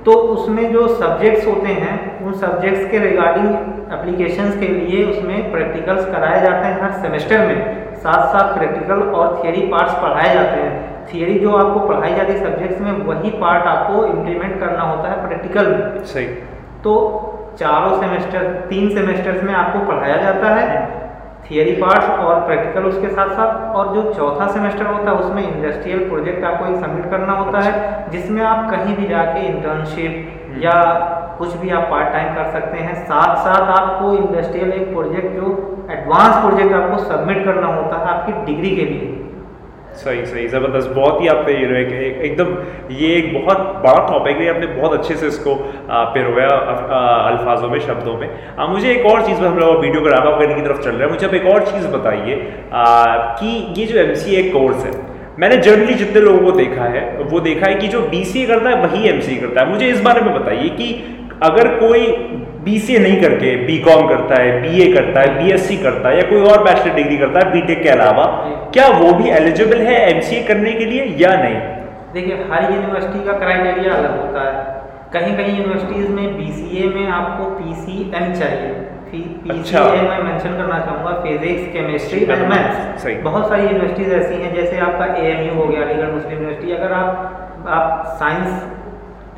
तो 0.05 0.12
उसमें 0.12 0.72
जो 0.72 0.87
सब्जेक्ट्स 0.88 1.46
होते 1.46 1.72
हैं 1.74 1.96
उन 2.27 2.33
सब्जेक्ट्स 2.38 2.90
के 2.90 2.98
रिगार्डिंग 2.98 3.92
एप्लीकेशंस 3.92 4.57
के 4.57 4.68
लिए 4.68 5.05
उसमें 5.05 5.50
प्रैक्टिकल्स 5.53 6.07
कराए 6.07 6.40
जाते 6.40 6.66
हैं 6.66 6.81
हर 6.83 6.92
सेमेस्टर 7.03 7.46
में। 7.46 7.94
साथ 7.96 8.27
साथ 8.33 8.57
प्रैक्टिकल 8.59 9.03
और 9.18 9.40
थियरी 9.44 9.66
पार्ट्स 9.66 9.94
पढ़ाए 9.94 10.35
जाते 10.35 10.61
हैं। 10.61 10.72
थियरी 11.12 11.38
जो 11.38 11.57
आपको 11.57 11.87
पढ़ाई 11.88 12.14
जाती 12.14 12.33
है 12.33 12.45
सब्जेक्ट्स 12.45 12.81
में 12.81 12.93
वही 13.07 13.31
पार्ट 13.40 13.67
आपको 13.67 14.05
इम्प्लीमेंट 14.07 14.59
करना 14.61 14.83
होता 14.83 15.11
है 15.11 15.27
प्रैक्टिकल 15.27 15.67
में। 15.69 16.05
सही। 16.07 16.27
तो 16.85 16.95
चारों 17.59 18.01
सेमेस्टर 18.01 18.53
तीन 18.69 18.88
सेमेस्टर्स 18.95 19.43
में 19.43 19.55
आपको 19.55 19.87
पढ़ाया 19.87 20.17
जाता 20.17 20.55
है 20.55 21.03
थियरी 21.51 21.73
पार्ट्स 21.73 22.09
और 22.11 22.40
प्रैक्टिकल 22.47 22.85
उसके 22.85 23.09
साथ 23.09 23.29
साथ 23.31 23.75
और 23.77 23.93
जो 23.95 24.03
चौथा 24.12 24.47
सेमेस्टर 24.47 24.87
होता 24.87 25.11
है 25.11 25.17
उसमें 25.17 25.43
इंडस्ट्रियल 25.43 26.09
प्रोजेक्ट 26.09 26.45
आपको 26.45 26.67
एक 26.67 26.77
सबमिट 26.77 27.11
करना 27.11 27.33
होता 27.33 27.61
है 27.61 27.73
जिसमें 28.11 28.43
आप 28.45 28.71
कहीं 28.71 28.97
भी 28.97 29.09
जाके 29.09 29.47
इंटर्नशिप 29.47 30.12
हम्म। 30.47 30.62
या 30.62 30.79
कुछ 31.38 31.57
भी 31.57 31.71
आप 31.71 31.87
पार्ट 31.90 32.12
टाइम 32.12 32.35
कर 32.35 32.51
सकते 32.51 32.79
हैं। 32.79 32.95
साथ 33.05 33.37
साथ 33.45 33.71
आपको 33.79 34.12
इंडस्ट्रियल 34.14 34.73
एक 34.73 34.93
प्रोजेक्ट 34.93 35.37
जो 35.37 35.53
एडवांस 35.90 36.37
प्रोजेक्ट 36.37 36.75
आपको 36.75 36.99
सबमिट 37.05 37.45
करना 37.45 37.67
होता 37.67 37.99
है 37.99 38.07
आपकी 38.09 38.33
डिग्री 38.45 38.75
के 38.77 38.85
लिए। 38.85 39.11
सही 39.94 40.24
सही 40.26 40.46
ज़बरदस्त। 40.48 40.88
बहुत 40.90 41.20
ही 41.20 41.28
आपने 41.28 41.52
ये 41.52 41.80
एक, 41.80 41.92
एक, 41.94 42.16
एकदम 42.24 42.94
ये 42.94 43.14
एक 43.16 43.33
बहुत 43.35 43.59
बड़ा 43.85 44.07
टॉपिक 44.09 44.37
है। 44.37 44.48
आपने 44.48 44.66
बहुत 44.68 44.92
अच्छे 44.92 45.14
से 45.16 45.26
इसको 45.26 45.54
पिरोया 46.14 46.48
अल्फाजों 47.28 47.68
में 47.70 47.78
शब्दों 47.80 48.16
में। 48.18 48.28
आ, 48.59 48.66
मुझे 48.66 48.90
एक 48.92 49.07
और 49.07 49.22
चीज़ 49.26 49.40
हम 49.40 49.59
लोग 49.59 49.80
वीडियो 49.80 50.00
को 50.00 50.09
रैप 50.09 50.38
करने 50.38 50.54
की 50.54 50.62
तरफ़ 50.62 50.80
चल 50.80 50.90
रहे 50.90 51.02
हैं। 51.02 51.11
मुझे 51.11 51.26
अब 51.26 51.35
एक 51.35 51.46
और 51.54 51.66
चीज़ 51.66 51.87
बताइए 51.88 52.37
कि 53.40 53.50
ये 53.78 53.87
जो 53.87 53.98
एम 54.00 54.14
सी 54.16 54.42
कोर्स 54.50 54.85
है 54.85 54.92
मैंने 55.38 55.57
जनरली 55.57 55.94
जितने 55.94 56.20
लोगों 56.20 56.40
को 56.40 56.50
देखा 56.59 56.85
है 56.90 57.00
वो 57.30 57.38
देखा 57.40 57.66
है 57.66 57.74
कि 57.76 57.88
जो 57.88 58.00
बी 58.09 58.46
करता 58.46 58.70
है 58.70 58.83
वही 58.83 59.09
एमसीए 59.09 59.38
करता 59.38 59.61
है। 59.61 59.70
मुझे 59.70 59.87
इस 59.88 60.00
बारे 60.02 60.20
में 60.20 60.35
बताइए 60.35 60.68
कि 60.80 60.87
अगर 61.42 61.68
कोई 61.79 62.07
बी 62.64 62.79
सी 62.79 62.94
ए 62.94 62.99
नहीं 62.99 63.20
करके 63.23 63.55
बी 63.66 63.79
कॉम 63.81 64.07
करता 64.09 64.40
है 64.42 64.61
बी 64.61 64.83
ए 64.83 64.92
करता 64.92 65.20
है 65.20 65.38
बी 65.38 65.51
एस 65.53 65.66
सी 65.68 65.77
करता 65.79 66.09
है 66.09 66.16
या 66.16 66.23
कोई 66.29 66.40
और 66.51 66.62
बैचलर 66.64 66.94
डिग्री 66.94 67.16
करता 67.18 67.40
है 67.40 67.53
बीटेक 67.53 67.83
के 67.83 67.88
अलावा 67.88 68.25
क्या 68.75 68.87
वो 69.01 69.12
भी 69.14 69.31
एलिजिबल 69.31 69.83
है 69.87 69.99
एम 70.11 70.20
सी 70.20 70.37
ए 70.37 70.42
करने 70.44 70.73
के 70.73 70.87
लिए 70.87 71.05
या 71.18 71.35
नहीं? 71.42 71.59
देखिए 72.14 72.37
हर 72.53 72.70
यूनिवर्सिटी 72.73 73.25
का 73.27 73.33
क्राइटेरिया 73.38 73.94
अलग 73.94 74.20
होता 74.20 74.49
है। 74.49 74.62
कहीं 75.12 75.37
कहीं 75.37 75.59
यूनिवर्सिटीज़ 75.59 76.09
में 76.11 76.37
बी 76.37 76.51
सी 76.53 76.83
ए 76.83 76.88
में 76.94 77.07
आपको 77.18 77.51
पी 77.59 77.75
सी 77.75 78.01
एम 78.14 78.33
चाहिए। 78.40 78.73
अच्छा। 79.51 79.81
मैं 79.81 80.23
मेंशन 80.23 80.57
करना 80.59 80.79
चाहूँगा 80.79 81.11
फिजिक्स 81.23 81.66
केमिस्ट्री 81.73 82.20
एंड 82.23 82.47
मैथ्स 82.53 83.07
बहुत 83.25 83.49
सारी 83.49 83.62
यूनिवर्सिटीज़ 83.62 84.12
ऐसी 84.14 84.40
हैं 84.42 84.55
जैसे 84.55 84.79
आपका 84.87 85.07
एएमयू 85.16 85.55
हो 85.55 85.66
गया 85.66 85.83
अलीगढ़ 85.83 86.11
मुस्लिम 86.12 86.33
यूनिवर्सिटी 86.33 86.73
अगर 86.73 86.92
आप 86.92 87.66
आप 87.77 88.16
साइंस 88.23 88.49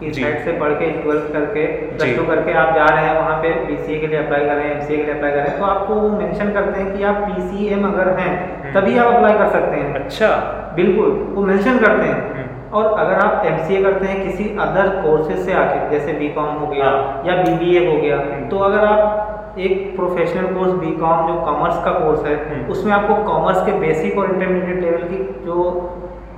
की 0.01 0.13
साइड 0.13 0.45
से 0.45 0.53
पढ़ 0.55 0.73
के 0.75 0.91
ट्वेल्थ 0.93 1.33
करके 1.33 1.67
प्लस 1.91 2.17
टू 2.17 2.25
करके 2.25 2.53
आप 2.55 2.75
जा 2.75 2.87
रहे 2.87 3.05
हैं 3.05 3.15
वहाँ 3.17 3.37
पे 3.43 3.53
बी 3.67 4.01
के 4.01 4.07
लिए 4.07 4.19
अप्लाई 4.19 4.41
कर 4.41 4.55
रहे 4.55 4.65
हैं 4.65 4.75
एमसीए 4.75 4.97
के 4.97 5.03
लिए 5.03 5.15
अप्लाई 5.15 5.31
कर 5.31 5.37
रहे 5.37 5.49
हैं 5.49 5.59
तो 5.59 5.65
आपको 5.67 5.95
वो 5.97 6.09
मेंशन 6.17 6.53
करते 6.53 6.81
हैं 6.81 6.97
कि 6.97 7.05
आप 7.05 7.23
पी 7.23 7.69
अगर 7.87 8.09
हैं 8.19 8.29
हम्म। 8.65 8.73
तभी 8.73 8.99
आप 8.99 9.15
अप्लाई 9.15 9.39
कर 9.39 9.49
सकते 9.51 9.77
हैं 9.77 9.95
अच्छा 9.97 10.29
बिल्कुल 10.77 11.15
वो 11.35 11.43
मेंशन 11.45 11.79
करते 11.79 12.07
हैं 12.07 12.21
हम्म। 12.33 12.47
और 12.73 12.93
अगर 12.97 13.15
आप 13.19 13.47
एमसीए 13.47 13.83
करते 13.83 14.07
हैं 14.07 14.23
किसी 14.23 14.49
अदर 14.61 14.89
कोर्सेज 15.03 15.39
से 15.41 15.53
आके 15.55 15.91
जैसे 15.91 16.13
बी 16.15 16.29
हो 16.37 16.67
गया 16.67 16.91
हाँ। 16.91 17.23
या 17.27 17.43
बीबीए 17.43 17.87
हो 17.87 17.97
गया 17.97 18.19
हम्म। 18.19 18.49
तो 18.49 18.59
अगर 18.61 18.85
आप 18.87 19.55
एक 19.59 19.95
प्रोफेशनल 19.97 20.47
कोर्स 20.55 20.73
बी 20.75 20.87
जो 20.87 21.41
कॉमर्स 21.43 21.85
का 21.85 21.93
कोर्स 21.95 22.25
है 22.25 22.65
उसमें 22.69 22.93
आपको 22.93 23.15
कॉमर्स 23.25 23.65
के 23.67 23.79
बेसिक 23.81 24.19
और 24.19 24.31
इंटरमीडिएट 24.31 24.81
लेवल 24.81 25.03
की 25.05 25.23
जो 25.45 25.63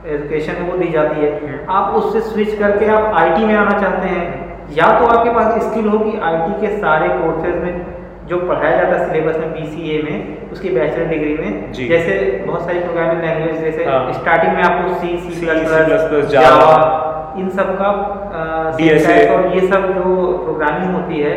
एजुकेशन 0.08 0.52
है 0.52 0.70
वो 0.70 0.76
दी 0.78 0.88
जाती 0.92 1.20
है। 1.20 1.30
हम्म। 1.40 1.72
आप 1.76 1.94
उससे 1.94 2.20
स्विच 2.30 2.58
करके 2.58 2.86
आप 2.96 3.14
आईटी 3.20 3.44
में 3.46 3.54
आना 3.54 3.78
चाहते 3.78 4.08
हैं 4.08 4.26
या 4.76 4.86
तो 4.98 5.06
आपके 5.06 5.30
पास 5.30 5.62
स्किल 5.62 5.88
हो 5.88 5.98
कि 5.98 6.18
आईटी 6.30 6.60
के 6.60 6.76
सारे 6.78 7.08
कोर्सेज 7.08 7.62
में 7.62 7.86
जो 8.28 8.38
पढ़ाया 8.38 8.76
जाता 8.76 8.96
है 8.96 9.06
सिलेबस 9.06 9.36
में 9.38 9.52
बीसीए 9.52 10.02
में 10.02 10.50
उसकी 10.52 10.70
बैचलर 10.70 11.06
डिग्री 11.06 11.34
में 11.34 11.72
जैसे 11.72 12.16
बहुत 12.46 12.64
सारी 12.64 12.78
प्रोग्रामिंग 12.78 13.22
लैंग्वेज 13.22 13.60
जैसे 13.60 13.84
हाँ। 13.84 14.12
स्टार्टिंग 14.12 14.52
में 14.54 14.62
आपको 14.62 14.94
सी 14.94 15.16
सी 15.18 15.46
प्लस 15.46 16.08
प्लस 16.08 16.26
जावा 16.32 16.74
इन 17.38 17.48
सब 17.50 17.76
का 17.80 17.88
syntax 18.78 19.30
और 19.30 19.54
ये 19.54 19.60
सब 19.68 19.86
जो 19.94 20.14
प्रोग्रामिंग 20.44 20.94
होती 20.94 21.20
है 21.20 21.32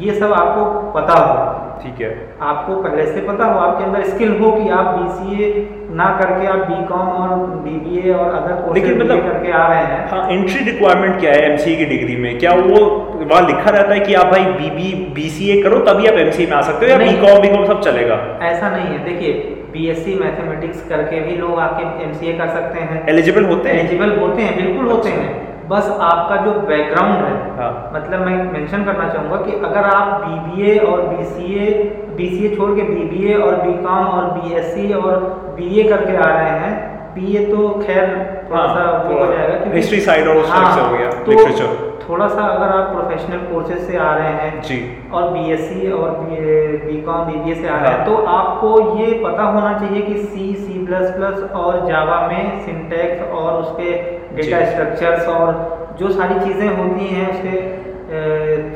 ये 0.00 0.14
सब 0.14 0.32
आपको 0.32 0.64
पता 0.92 1.14
हो। 1.14 1.59
ठीक 1.82 2.00
है। 2.00 2.36
आपको 2.42 2.76
पहले 2.76 3.06
से 3.06 3.20
पता 3.20 3.44
हो 3.44 3.58
आपके 3.60 3.84
अंदर 3.84 4.02
स्किल 4.02 4.38
हो 4.40 4.52
कि 4.52 4.68
आप 4.68 4.84
बीसीए 4.84 5.68
ना 5.90 6.18
करके 6.22 6.46
आप 6.46 6.58
बीकॉम 6.58 7.00
और 7.00 7.46
बीबीए 7.46 8.12
और 8.12 8.34
अदर 8.34 8.74
लेकिन 8.74 8.98
मतलब- 8.98 9.22
करके 9.22 9.52
आ 9.52 9.66
रहे 9.68 9.78
हैं। 9.78 10.10
हाँ 10.10 10.30
एंट्री 10.30 10.72
रिक्वायरमेंट 10.72 11.20
क्या 11.20 11.32
है 11.32 11.50
एमसीए 11.50 11.76
की 11.76 11.84
डिग्री 11.84 12.16
में? 12.16 12.38
क्या 12.38 12.50
वो 12.50 12.84
वहाँ 13.30 13.46
लिखा 13.46 13.70
रहता 13.70 13.94
है 13.94 14.00
कि 14.00 14.14
आप 14.14 14.26
भाई 14.26 14.44
बीबी 14.44 15.12
बीसीए 15.14 15.62
करो 15.62 15.78
तभी 15.78 16.06
आप 16.06 16.14
एमसीए 16.14 16.46
में 16.46 16.56
आ 16.56 16.60
सकते 16.60 16.86
हो 16.86 16.92
या। 16.92 16.98
बीकॉम 16.98 17.40
बीकॉम 17.40 17.66
सब 17.66 17.80
चलेगा? 17.80 18.38
ऐसा 18.42 18.70
नहीं 18.70 18.86
है। 18.86 19.04
देखिए 19.04 19.32
बीएससी 19.72 20.14
मैथमेटिक्स 20.14 20.88
करके 20.88 21.20
भी 21.20 21.36
लोग 21.36 21.58
आके 21.58 22.04
एमसीए 22.04 22.32
कर 22.32 22.48
सकते 22.48 22.80
हैं। 22.80 23.08
एलिजिबल 23.08 23.44
होते 23.44 23.68
हैं? 23.68 23.78
एलिजिबल 23.78 24.18
होते 24.18 24.42
हैं 24.42 24.66
बिल्कुल 24.66 24.86
होते 24.86 25.08
अच्छा। 25.08 25.22
हैं। 25.22 25.49
बस 25.70 25.88
आपका 26.02 26.36
जो 26.36 26.52
बैकग्राउंड 26.68 27.24
है 27.24 27.34
हाँ 27.56 27.72
मतलब 27.94 28.20
मैं 28.20 28.36
मेंशन 28.52 28.84
करना 28.84 29.08
चाहूँगा 29.08 29.36
कि 29.42 29.52
अगर 29.66 29.84
आप 29.86 30.22
बीबीए 30.22 30.78
और 30.84 31.02
बीसीए 31.08 31.68
बीसीए 32.16 32.54
छोड़ 32.56 32.70
के 32.76 32.82
बीबीए 32.84 33.34
और 33.38 33.54
बीकॉम 33.56 34.06
और 34.06 34.30
बीएससी 34.38 34.92
और 34.92 35.18
बीए 35.56 35.88
करके 35.88 36.16
आ 36.16 36.30
रहे 36.30 36.58
हैं 36.60 36.72
बीए 37.14 37.44
तो 37.46 37.68
खैर 37.86 38.08
थोड़ा 38.50 38.62
हाँ, 38.62 38.74
सा 38.74 39.08
वो 39.08 39.18
हो 39.18 39.32
जाएगा 39.32 39.72
history 39.72 40.02
side 40.02 40.28
और 40.28 40.44
से 40.44 40.80
हो 40.80 40.92
गया, 40.92 41.10
तो। 41.22 41.88
थोड़ा 42.08 42.26
सा 42.28 42.42
अगर 42.44 42.68
आप 42.68 42.92
प्रोफेशनल 42.92 43.38
कोर्सेज 43.48 43.78
से 43.88 43.96
आ 43.98 44.14
रहे 44.14 44.32
हैं 44.34 44.62
जी 44.62 44.78
और 45.12 45.28
बीएससी 45.32 45.90
और 45.92 46.10
बीकॉम 46.20 47.24
बीबीए 47.24 47.54
से 47.54 47.68
आ 47.68 47.76
रहे 47.76 47.90
हैं 47.90 47.96
हाँ। 47.96 48.06
तो 48.06 48.16
आपको 48.32 48.98
ये 48.98 49.12
पता 49.24 49.42
होना 49.42 49.78
चाहिए 49.78 50.02
कि 50.02 50.16
सी 50.22 50.54
सी 50.56 50.86
प्लस 50.86 51.10
प्लस 51.10 51.50
और 51.56 51.86
जावा 51.86 52.20
में 52.26 52.60
सिंटेक्स 52.64 53.32
और 53.32 53.60
उसके 53.60 53.92
डेटा 54.34 54.64
स्ट्रक्चर्स 54.66 55.28
और 55.28 55.96
जो 56.00 56.10
सारी 56.10 56.38
चीज़ें 56.40 56.68
होती 56.76 57.06
हैं 57.06 57.30
उसके 57.30 57.78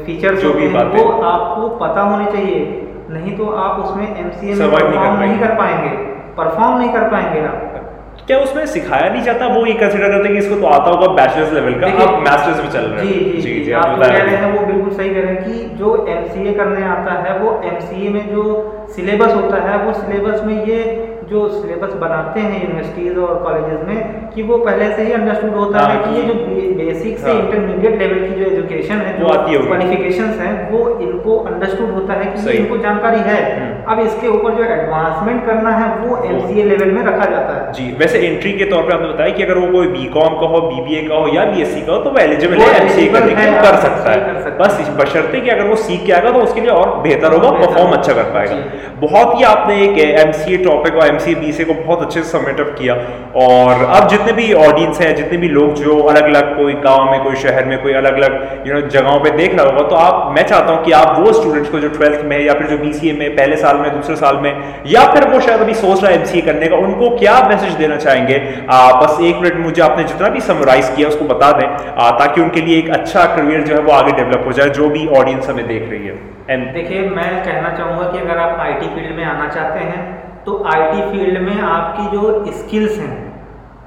फीचर्स 0.05 0.41
जो 0.41 0.53
भी 0.55 0.63
हैं 0.63 0.73
बातें। 0.73 0.99
वो 0.99 1.11
आपको 1.23 1.69
पता 1.77 2.01
होने 2.01 2.31
चाहिए। 2.33 2.59
नहीं 3.11 3.37
तो 3.39 3.47
आप 3.51 3.81
उसमें 3.85 4.05
एम 4.07 4.27
में 4.27 4.55
Survive 4.57 4.83
नहीं 4.83 4.99
कर 4.99 4.99
परफॉर्म 4.99 5.21
नहीं 5.21 5.39
पाएँगे। 5.39 5.47
कर 5.47 5.55
पाएँगे। 5.55 5.89
परफॉर्म 6.37 6.79
नहीं 6.79 6.93
कर 6.93 7.09
पाएँगे 7.09 7.41
आप। 7.41 7.71
क्या 8.27 8.39
उसमें 8.39 8.67
सिखाया 8.67 9.09
नहीं 9.13 9.23
जाता 9.23 9.47
वो 9.47 9.65
ये 9.67 9.73
कंसिडर 9.73 10.09
करते 10.09 10.29
हैं 10.29 10.33
कि 10.33 10.39
इसको 10.39 10.61
तो 10.61 10.67
आता 10.67 10.91
होगा 10.91 11.07
बैचलर्स 11.15 11.53
लेवल 11.53 11.75
का? 11.81 11.87
आप 12.03 12.23
मास्टर्स 12.29 12.63
में 12.65 12.71
चल 12.71 12.85
रहे 12.91 13.07
जी 13.07 13.15
हैं 13.15 13.41
जी 13.41 13.55
जी 13.65 13.73
आप 13.73 13.85
आप 13.85 13.99
कह 13.99 14.07
रहे 14.07 14.37
हैं 14.37 14.43
हैं 14.43 14.53
वो 14.53 14.67
बिल्कुल 14.67 14.93
सही 14.93 15.11
कह 15.15 15.21
रहे 15.21 15.35
हैं 15.35 15.45
कि 15.45 15.77
जो 15.77 16.07
एमसीए 16.09 16.53
करने 16.53 16.85
आता 16.87 17.13
है 17.23 17.39
वो 17.39 17.61
एमसीए 17.65 18.09
में 18.09 18.33
जो 18.35 18.45
सिलेबस 18.95 19.35
होता 19.35 19.61
है 19.69 19.79
वो 19.85 19.93
सिलेबस 19.93 20.43
में 20.45 20.65
ये 20.67 20.79
जो 21.35 21.49
सिलेबस 21.51 21.93
बनाते 22.01 22.41
हैं 22.41 22.63
यूनिवर्सिटीज 22.63 23.19
और 23.19 23.43
कॉलेजेस 23.45 23.81
में 23.89 24.31
कि 24.35 24.43
वो 24.43 24.59
पहले 24.59 24.91
से 24.97 25.03
ही 25.03 25.13
अंडरस्टूड 25.13 25.55
होता 25.55 25.79
है 25.81 25.97
हाँ, 25.97 26.03
कि 26.05 26.21
ये 26.21 26.23
जो। 26.25 26.35
बेसिक 26.75 27.19
से 27.19 27.31
हाँ। 27.31 27.39
इंटरमीडिएट 27.41 27.99
लेवल 27.99 28.19
की 28.21 28.35
जो 28.35 28.51
एजुकेशन 28.51 29.01
है 29.07 29.13
वो 29.19 29.29
आती 29.29 29.53
जो 29.53 29.59
होगी। 29.59 29.69
क्वालिफिकेशंस 29.69 30.41
हैं 30.41 30.53
वो 30.71 30.81
इनको 31.01 31.37
अंडरस्टूड 31.51 31.91
होता 31.91 32.15
है 32.15 32.25
कि 32.27 32.57
इनको 32.57 32.79
जानकारी 32.79 33.21
है। 33.29 33.39
हम्म। 33.51 33.93
अब 33.93 34.01
इसके 34.01 34.29
ऊपर 34.29 34.55
जो 34.55 34.65
एडवांसमेंट 34.75 35.45
करना 35.47 35.71
है 35.71 35.89
वो 35.99 36.17
एमसीए 36.25 36.65
लेवल 36.65 36.91
में 36.91 37.03
रखा 37.03 37.31
जाता 37.31 37.55
है। 37.55 37.73
जी 37.73 37.87
वैसे 37.99 38.19
एंट्री 38.27 38.53
के 38.59 38.65
तौर 38.65 38.83
पे 38.83 38.95
आपने 38.95 39.09
बताया 39.09 39.31
कि 39.31 39.43
अगर 39.43 39.59
वो 39.59 39.67
कोई 39.73 39.87
बीकॉम 39.89 40.39
का 40.41 40.47
हो 40.47 40.61
बीबीए 40.69 41.03
का 41.09 41.15
हो 41.15 41.29
या 41.35 41.45
बीएससी 41.45 41.81
का 41.81 41.93
हो 41.93 41.99
तो 41.99 42.11
वो 42.11 42.19
एलिजिबल 42.19 42.59
है 42.59 42.69
के 42.81 43.35
है, 43.35 43.49
आप 43.49 43.65
कर 43.65 43.77
सकता 43.79 44.09
है। 44.11 44.57
बस 44.59 44.79
इस 44.81 44.89
बशर्ते 44.97 45.41
कि 45.41 45.51
अगर 45.51 45.69
वो 45.69 45.77
सीख 45.79 46.05
के 46.07 46.13
आएगा 46.13 46.31
तो 46.31 46.41
उसके 46.41 46.61
लिए 46.61 46.71
और 46.71 46.89
बेहतर 47.03 47.33
होगा 47.33 47.51
परफॉर्म 47.57 47.93
अच्छा 47.93 48.13
कर 48.13 48.27
पाएगा। 48.35 48.57
बहुत 49.01 49.39
ही 49.39 49.43
आपने 49.45 49.75
एक 49.85 49.99
एमसीए 50.17 50.57
टॉपिक 50.65 50.93
और 50.95 51.07
एमसीए 51.07 51.24
बीसीए 51.35 51.67
को 51.67 51.75
बहुत 51.75 52.01
अच्छे 52.03 52.23
से 52.23 52.29
सबमिट 52.29 52.61
अप 52.61 52.75
किया। 52.79 52.95
और 53.43 53.85
अब 53.87 54.09
जितने 54.09 54.33
भी 54.33 54.53
ऑडियंस 54.55 55.01
हैं 55.01 55.15
जितने 55.17 55.39
भी 55.39 55.49
लोग 55.49 55.75
जो 55.75 55.99
अलग 56.05 56.25
अलग 56.25 56.57
कोई 56.57 56.73
गाँव 56.85 57.11
में 57.11 57.23
कोई 57.25 57.37
शहर 57.37 57.65
में 57.65 57.77
कोई 57.83 57.93
अलग 57.93 58.17
अलग 58.17 58.67
यू 58.67 58.75
नो 58.75 58.81
जगहों 58.89 59.19
पे 59.21 59.31
देख 59.37 59.55
रहा 59.55 59.67
होगा 59.67 59.89
तो 59.89 59.97
आप 59.97 60.33
मैं 60.37 60.47
चाहता 60.47 60.73
हूँ 60.73 60.85
कि 60.85 60.93
आप 60.93 61.19
वो 61.19 61.33
स्टूडेंट्स 61.33 61.71
को 61.71 61.81
जो 61.81 61.89
ट्वेल्थ 61.89 62.25
में 62.25 62.39
या 62.41 62.55
फिर 62.55 62.67
जो 62.67 62.79
बीसीए 62.79 63.13
में 63.13 63.37
पहले 63.37 63.57
साल 63.57 63.77
में 63.77 63.91
दूसरे 63.93 64.17
साल 64.17 64.37
में 64.37 64.53
या 64.87 65.03
फिर 65.13 65.29
वो 65.29 65.41
शायद 65.41 65.61
अभी 65.61 65.75
सोच 65.75 66.03
रहा 66.03 66.13
है 66.13 66.19
एमसीए 66.19 66.43
करने 66.43 66.67
का 66.67 66.77
उनको 66.77 67.11
क्या 67.17 67.39
मैसेज 67.49 67.73
देना 67.73 67.97
चाहेंगे? 67.97 68.43
आ, 68.71 69.01
बस 69.01 69.21
एक 69.21 69.37
मिनट 69.37 69.57
मुझे 69.57 69.83
आपने 69.83 70.05
जितना 70.05 70.29
भी 70.29 70.41
समराइज 70.41 70.93
किया 70.97 71.09
उसको 71.09 71.25
बता 71.25 71.53
दें 71.53 71.67
आ, 71.67 72.11
ताकि 72.11 72.41
उनके 72.41 72.61
लिए 72.61 72.79
एक 72.79 72.91
अच्छा 72.91 73.25
करियर 73.37 73.63
जो 73.63 73.75
है 73.75 73.81
वो 73.81 73.93
आगे 73.93 74.13
डेवलप 74.13 74.47
हो 74.47 74.53
जाए 74.53 74.69
जो 74.71 74.89
भी 74.91 75.07
ऑडियंस 75.19 75.49
हमें 75.49 75.67
देख 75.67 75.91
रही 75.91 76.07
है। 76.07 76.63
देखिए 76.73 77.01
मैं 77.11 77.29
कहना 77.45 77.71
चाहूँगा 77.77 78.11
कि 78.11 78.19
अगर 78.19 78.39
आप 78.39 78.61
आईटी 78.61 78.87
फ़ील्ड 78.87 79.17
में 79.17 79.25
आना 79.25 79.49
चाहते 79.49 79.81
हैं 79.81 80.03
तो 80.47 80.63
आईटी 80.67 81.03
फ़ील्ड 81.11 81.39
में 81.43 81.61
आपकी 81.63 82.17
जो 82.17 82.53
स्किल्स 82.53 82.99
हैं 82.99 83.15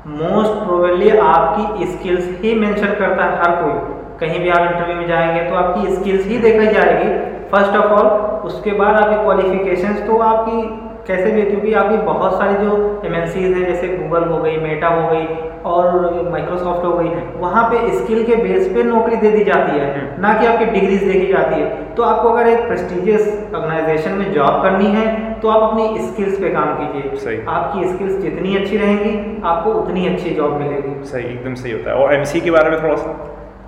मोस्ट 0.09 0.53
प्रोबेबली 0.65 1.09
आपकी 1.09 1.85
स्किल्स 1.87 2.29
ही 2.41 2.53
मेंशन 2.55 2.93
करता 2.93 3.23
है 3.23 3.37
हर 3.39 3.51
कोई। 3.61 3.73
कहीं 4.19 4.39
भी 4.39 4.49
आप 4.49 4.61
इंटरव्यू 4.61 4.95
में 4.95 5.07
जाएँगे 5.07 5.41
तो 5.49 5.55
आपकी 5.55 5.95
स्किल्स 5.95 6.25
ही 6.27 6.37
देखी 6.37 6.67
जाएगी। 6.73 7.09
फ़र्स्ट 7.51 7.75
ऑफ़ 7.77 7.91
ऑल 7.93 8.07
उसके 8.47 8.71
बाद 8.79 8.95
आपकी 8.95 9.23
क्वालिफिकेशंस 9.23 10.01
तो 10.07 10.17
आपकी 10.21 10.61
कैसे 11.07 11.31
भी 11.31 11.41
है? 11.41 11.49
क्योंकि 11.49 11.73
आपकी 11.73 11.97
बहुत 11.97 12.33
सारी 12.33 12.65
जो 12.65 13.01
एम 13.05 13.13
हैं 13.13 13.65
जैसे 13.65 13.87
गूगल 13.87 14.23
हो 14.23 14.37
गई 14.37 14.57
मेटा 14.57 14.87
हो 14.87 15.09
गई 15.09 15.25
और 15.65 16.29
माइक्रोसॉफ्ट 16.31 16.85
हो 16.85 16.91
गई 16.93 17.09
वहाँ 17.39 17.63
पे 17.69 17.97
स्किल 17.97 18.23
के 18.23 18.35
बेस 18.35 18.67
पे 18.67 18.83
नौकरी 18.83 19.15
दे 19.15 19.31
दी 19.31 19.43
जाती 19.43 19.77
है 19.79 19.87
हम्म। 19.93 20.21
ना 20.21 20.33
कि 20.39 20.45
आपकी 20.45 20.65
डिग्रीज 20.65 21.03
देखी 21.03 21.27
जाती 21.27 21.61
है। 21.61 21.95
तो 21.95 22.03
आपको 22.03 22.29
अगर 22.29 22.47
एक 22.47 22.67
प्रेस्टिजियस 22.67 23.27
ऑर्गेनाइजेशन 23.55 24.11
में 24.11 24.31
जॉब 24.33 24.61
करनी 24.63 24.85
है 24.85 25.33
तो 25.33 25.49
आप 25.49 25.69
अपनी 25.71 26.07
स्किल्स 26.07 26.39
पे 26.39 26.49
काम 26.49 26.73
कीजिए। 26.75 27.15
सही। 27.15 27.39
आपकी 27.47 27.87
स्किल्स 27.87 28.21
जितनी 28.21 28.55
अच्छी 28.57 28.77
रहेंगी 28.77 29.41
आपको 29.45 29.71
उतनी 29.71 30.07
अच्छी 30.07 30.29
जॉब 30.29 30.59
मिलेगी। 30.61 31.03
सही 31.05 31.25
एकदम 31.25 31.53
सही 31.53 31.71
होता 31.71 31.91
है। 31.91 31.97
और 31.97 32.13
एमसीए 32.13 32.41
के 32.41 32.51
बारे 32.51 32.69
में 32.69 32.83
थोड़ा 32.83 32.95
सा? 32.95 33.17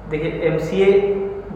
देखिए 0.09 0.41
एमसीए 0.43 0.91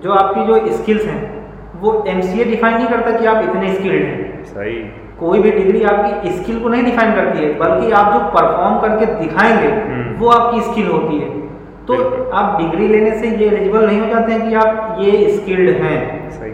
जो 0.04 0.12
आपकी 0.12 0.46
जो 0.46 0.74
स्किल्स 0.74 1.06
हैं 1.06 1.43
वो 1.84 2.04
एम 2.08 2.20
डिफाइन 2.44 2.76
नहीं 2.76 2.88
करता 2.88 3.12
कि 3.12 3.26
आप 3.26 3.44
इतने 3.44 3.74
स्किल्ड 3.74 4.04
हैं। 4.04 4.44
सही। 4.46 4.76
कोई 5.20 5.40
भी 5.40 5.52
डिग्री 5.52 5.84
आपकी 5.84 6.30
स्किल 6.32 6.60
को 6.60 6.70
नहीं 6.70 6.84
डिफाइन 6.84 7.14
करती 7.14 7.44
है 7.44 7.54
बल्कि 7.60 7.92
आप 7.92 8.14
जो 8.14 8.20
परफॉर्म 8.20 8.80
करके 8.80 9.06
दिखाएँगे 9.06 9.68
हम्म। 9.68 10.16
वो 10.16 10.30
आपकी 10.30 10.62
स्किल 10.62 10.88
होती 10.88 11.20
है। 11.20 11.30
तो 11.86 11.96
आप 12.34 12.62
डिग्री 12.62 12.88
लेने 12.88 13.12
से 13.20 13.28
ये 13.28 13.48
एलिजिबल 13.48 13.86
नहीं 13.86 14.00
हो 14.00 14.08
जाते 14.08 14.32
हैं 14.32 14.50
कि 14.50 14.56
आप 14.56 14.98
ये 15.00 15.30
स्किल्ड 15.30 15.70
हैं। 15.70 16.30
सही। 16.30 16.52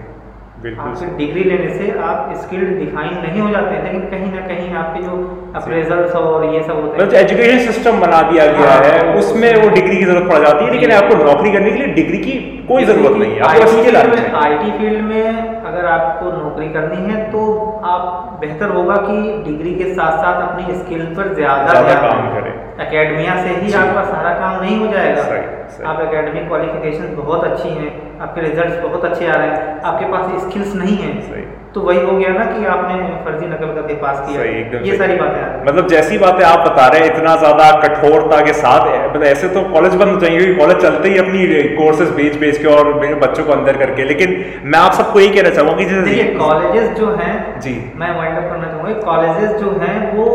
आपसे 0.60 1.06
डिग्री 1.18 1.44
लेने 1.44 1.68
से 1.74 1.92
आप 2.06 2.32
स्किल्ड 2.38 2.70
डिफाइन 2.80 3.14
नहीं 3.18 3.42
हो 3.42 3.50
जाते 3.50 3.76
हैं 3.76 3.84
लेकिन 3.84 4.02
कहीं 4.10 4.32
ना 4.32 4.42
कहीं 4.48 4.74
आपके 4.80 5.04
जो 5.04 5.14
अप्रेजल्स 5.56 6.16
और 6.16 6.44
ये 6.46 6.64
सब 6.64 6.82
होते 6.82 6.98
मतलब 6.98 7.14
हैं 7.14 7.22
एजुकेशन 7.22 7.72
सिस्टम 7.72 8.00
बना 8.00 8.22
दिया 8.32 8.46
गया 8.48 8.72
हाँ, 8.72 8.80
है 8.86 9.16
उसमें 9.20 9.48
वो 9.56 9.70
डिग्री 9.70 9.96
की 9.96 10.04
ज़रूरत 10.04 10.30
पड़ 10.32 10.40
जाती 10.40 10.66
है 10.66 10.72
लेकिन 10.72 10.92
आपको 10.92 11.24
नौकरी 11.24 11.52
करने 11.54 11.72
के 11.72 11.78
लिए 11.78 11.94
डिग्री 11.94 12.18
की 12.18 12.38
कोई 12.68 12.86
ज़रूरत 12.86 13.18
नहीं 13.18 13.32
है 13.32 13.40
आपको 13.42 13.52
आईटी 13.52 13.72
स्किल 13.72 13.96
फ़ील्ड 13.96 14.16
में 14.16 14.40
आईटी 14.42 14.72
फ़ील्ड 14.72 15.02
में 15.04 15.62
अगर 15.62 15.86
आपको 15.88 16.32
नौकरी 16.34 16.70
करनी 16.70 17.12
है 17.12 17.24
तो 17.32 17.46
आप 17.88 18.38
बेहतर 18.42 18.70
होगा 18.72 18.96
कि 19.06 19.18
डिग्री 19.46 19.76
के 19.76 19.94
साथ 19.94 20.18
साथ 20.18 20.42
अपनी 20.50 20.76
स्किल 20.76 21.06
पर 21.16 21.34
ज़्यादा 21.36 21.82
काम 22.02 22.30
करें। 22.36 22.69
एकेडमिया 22.82 23.36
से 23.44 23.56
ही। 23.56 23.74
आपका 23.76 24.04
सारा 24.06 24.34
काम 24.40 24.62
नहीं 24.62 24.80
हो 24.80 24.88
जाएगा 24.94 25.24
सही, 25.24 25.42
सही। 25.70 25.86
आप 25.86 26.02
एकेडमिक 26.02 26.48
क्वालिफिकेशन 26.48 27.16
बहुत 27.16 27.44
अच्छी 27.46 27.70
हैं 27.70 27.92
आपके 28.22 28.42
रिजल्ट्स 28.42 28.82
बहुत 28.84 29.06
अच्छे 29.06 29.28
आ 29.28 29.34
रहे 29.34 29.48
हैं 29.48 29.82
आपके 29.84 30.12
पास 30.12 30.44
स्किल्स 30.44 30.76
नहीं 30.76 30.98
हैं 30.98 31.48
तो 31.74 31.82
वही 31.82 32.00
हो 32.02 32.14
गया 32.14 32.30
ना 32.30 32.46
कि 32.46 32.66
आपने 32.66 32.94
फर्जी 33.26 33.48
नकल 33.48 33.74
करके 33.74 33.96
पास 33.96 34.20
किया 34.20 34.44
सही, 34.44 34.88
ये 34.90 34.96
सारी 34.98 35.16
बातें। 35.18 35.66
मतलब 35.66 35.88
जैसी 35.88 36.18
बातें 36.18 36.44
आप 36.46 36.66
बता 36.68 36.88
रहे 36.88 37.02
हैं 37.02 37.12
इतना 37.12 37.36
ज़्यादा 37.36 37.70
कठोरता 37.84 38.40
के 38.46 38.54
साथ 38.56 38.88
मतलब 38.88 39.24
ऐसे 39.26 39.50
तो 39.50 39.62
कॉलेज 39.74 39.96
बंद 39.96 40.14
हो 40.14 40.20
जाएँगे 40.20 40.40
क्योंकि 40.40 40.56
कॉलेज 40.60 40.82
चलते 40.82 41.10
ही 41.10 41.18
अपनी 41.18 41.62
कोर्सेज 41.76 42.10
बेच 42.16 42.40
बेच 42.40 42.58
के 42.58 42.68
और 42.70 42.94
मेरे 42.96 43.16
बच्चों 43.26 43.46
को 43.46 43.52
अंदर 43.52 43.78
करके 43.78 44.06
लेकिन 44.06 44.34
मैं 44.64 44.80
आप 44.80 44.94
सबको 44.94 45.20
यही 45.20 45.30
कहना 45.36 45.50
चाहूँगा 45.50 45.76
कि 45.78 45.86
जैसे 45.86 46.24
कॉलेजेस 46.40 46.90
जो 47.00 47.12
हैं 47.22 47.36
जी 47.60 47.76
मैं 47.96 48.16
वाइंड 48.18 48.38
अप 48.38 48.50
करना 48.50 48.68
चाहूँगा 48.68 48.94
कॉलेजेस 49.06 49.62
जो 49.62 49.78
हैं 49.82 49.96
वो 50.16 50.28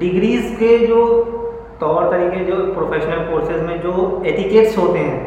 डिग्रीज 0.00 0.54
के 0.60 0.76
जो 0.86 1.00
तौर 1.80 2.10
तरीके 2.10 2.44
जो 2.44 2.56
प्रोफेशनल 2.74 3.18
कोर्सेज 3.26 3.60
में 3.62 3.80
जो 3.82 3.92
एथिकेट्स 4.26 4.78
होते 4.78 4.98
हैं 5.00 5.18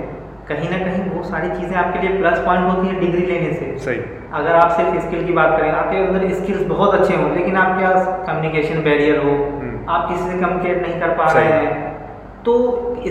कहीं 0.47 0.69
ना 0.69 0.77
कहीं 0.77 1.03
वो 1.09 1.23
सारी 1.25 1.49
चीज़ें 1.51 1.75
आपके 1.77 1.99
लिए 1.99 2.17
प्लस 2.17 2.39
पॉइंट 2.45 2.65
होती 2.65 2.87
हैं 2.87 2.99
डिग्री 2.99 3.25
लेने 3.25 3.51
से। 3.53 3.67
सही। 3.79 3.99
अगर 4.33 4.55
आप 4.55 4.71
सिर्फ़ 4.71 4.97
स्किल 5.01 5.25
की 5.25 5.33
बात 5.33 5.57
करें 5.57 5.69
आपके 5.71 5.97
अंदर 5.97 6.33
स्किल्स 6.33 6.65
बहुत 6.67 6.93
अच्छे 6.95 7.15
हों 7.15 7.29
लेकिन 7.35 7.55
आपके 7.57 7.85
पास 7.85 8.27
कम्युनिकेशन 8.27 8.83
बैरियर 8.83 9.17
हो 9.19 9.31
हम्म। 9.31 9.79
आप 9.89 10.09
किसी 10.09 10.29
से 10.31 10.39
कम्युनिकेट 10.39 10.81
नहीं 10.81 10.99
कर 11.01 11.13
पा 11.17 11.31
रहे 11.33 11.53
हैं 11.53 11.89
तो 12.43 12.53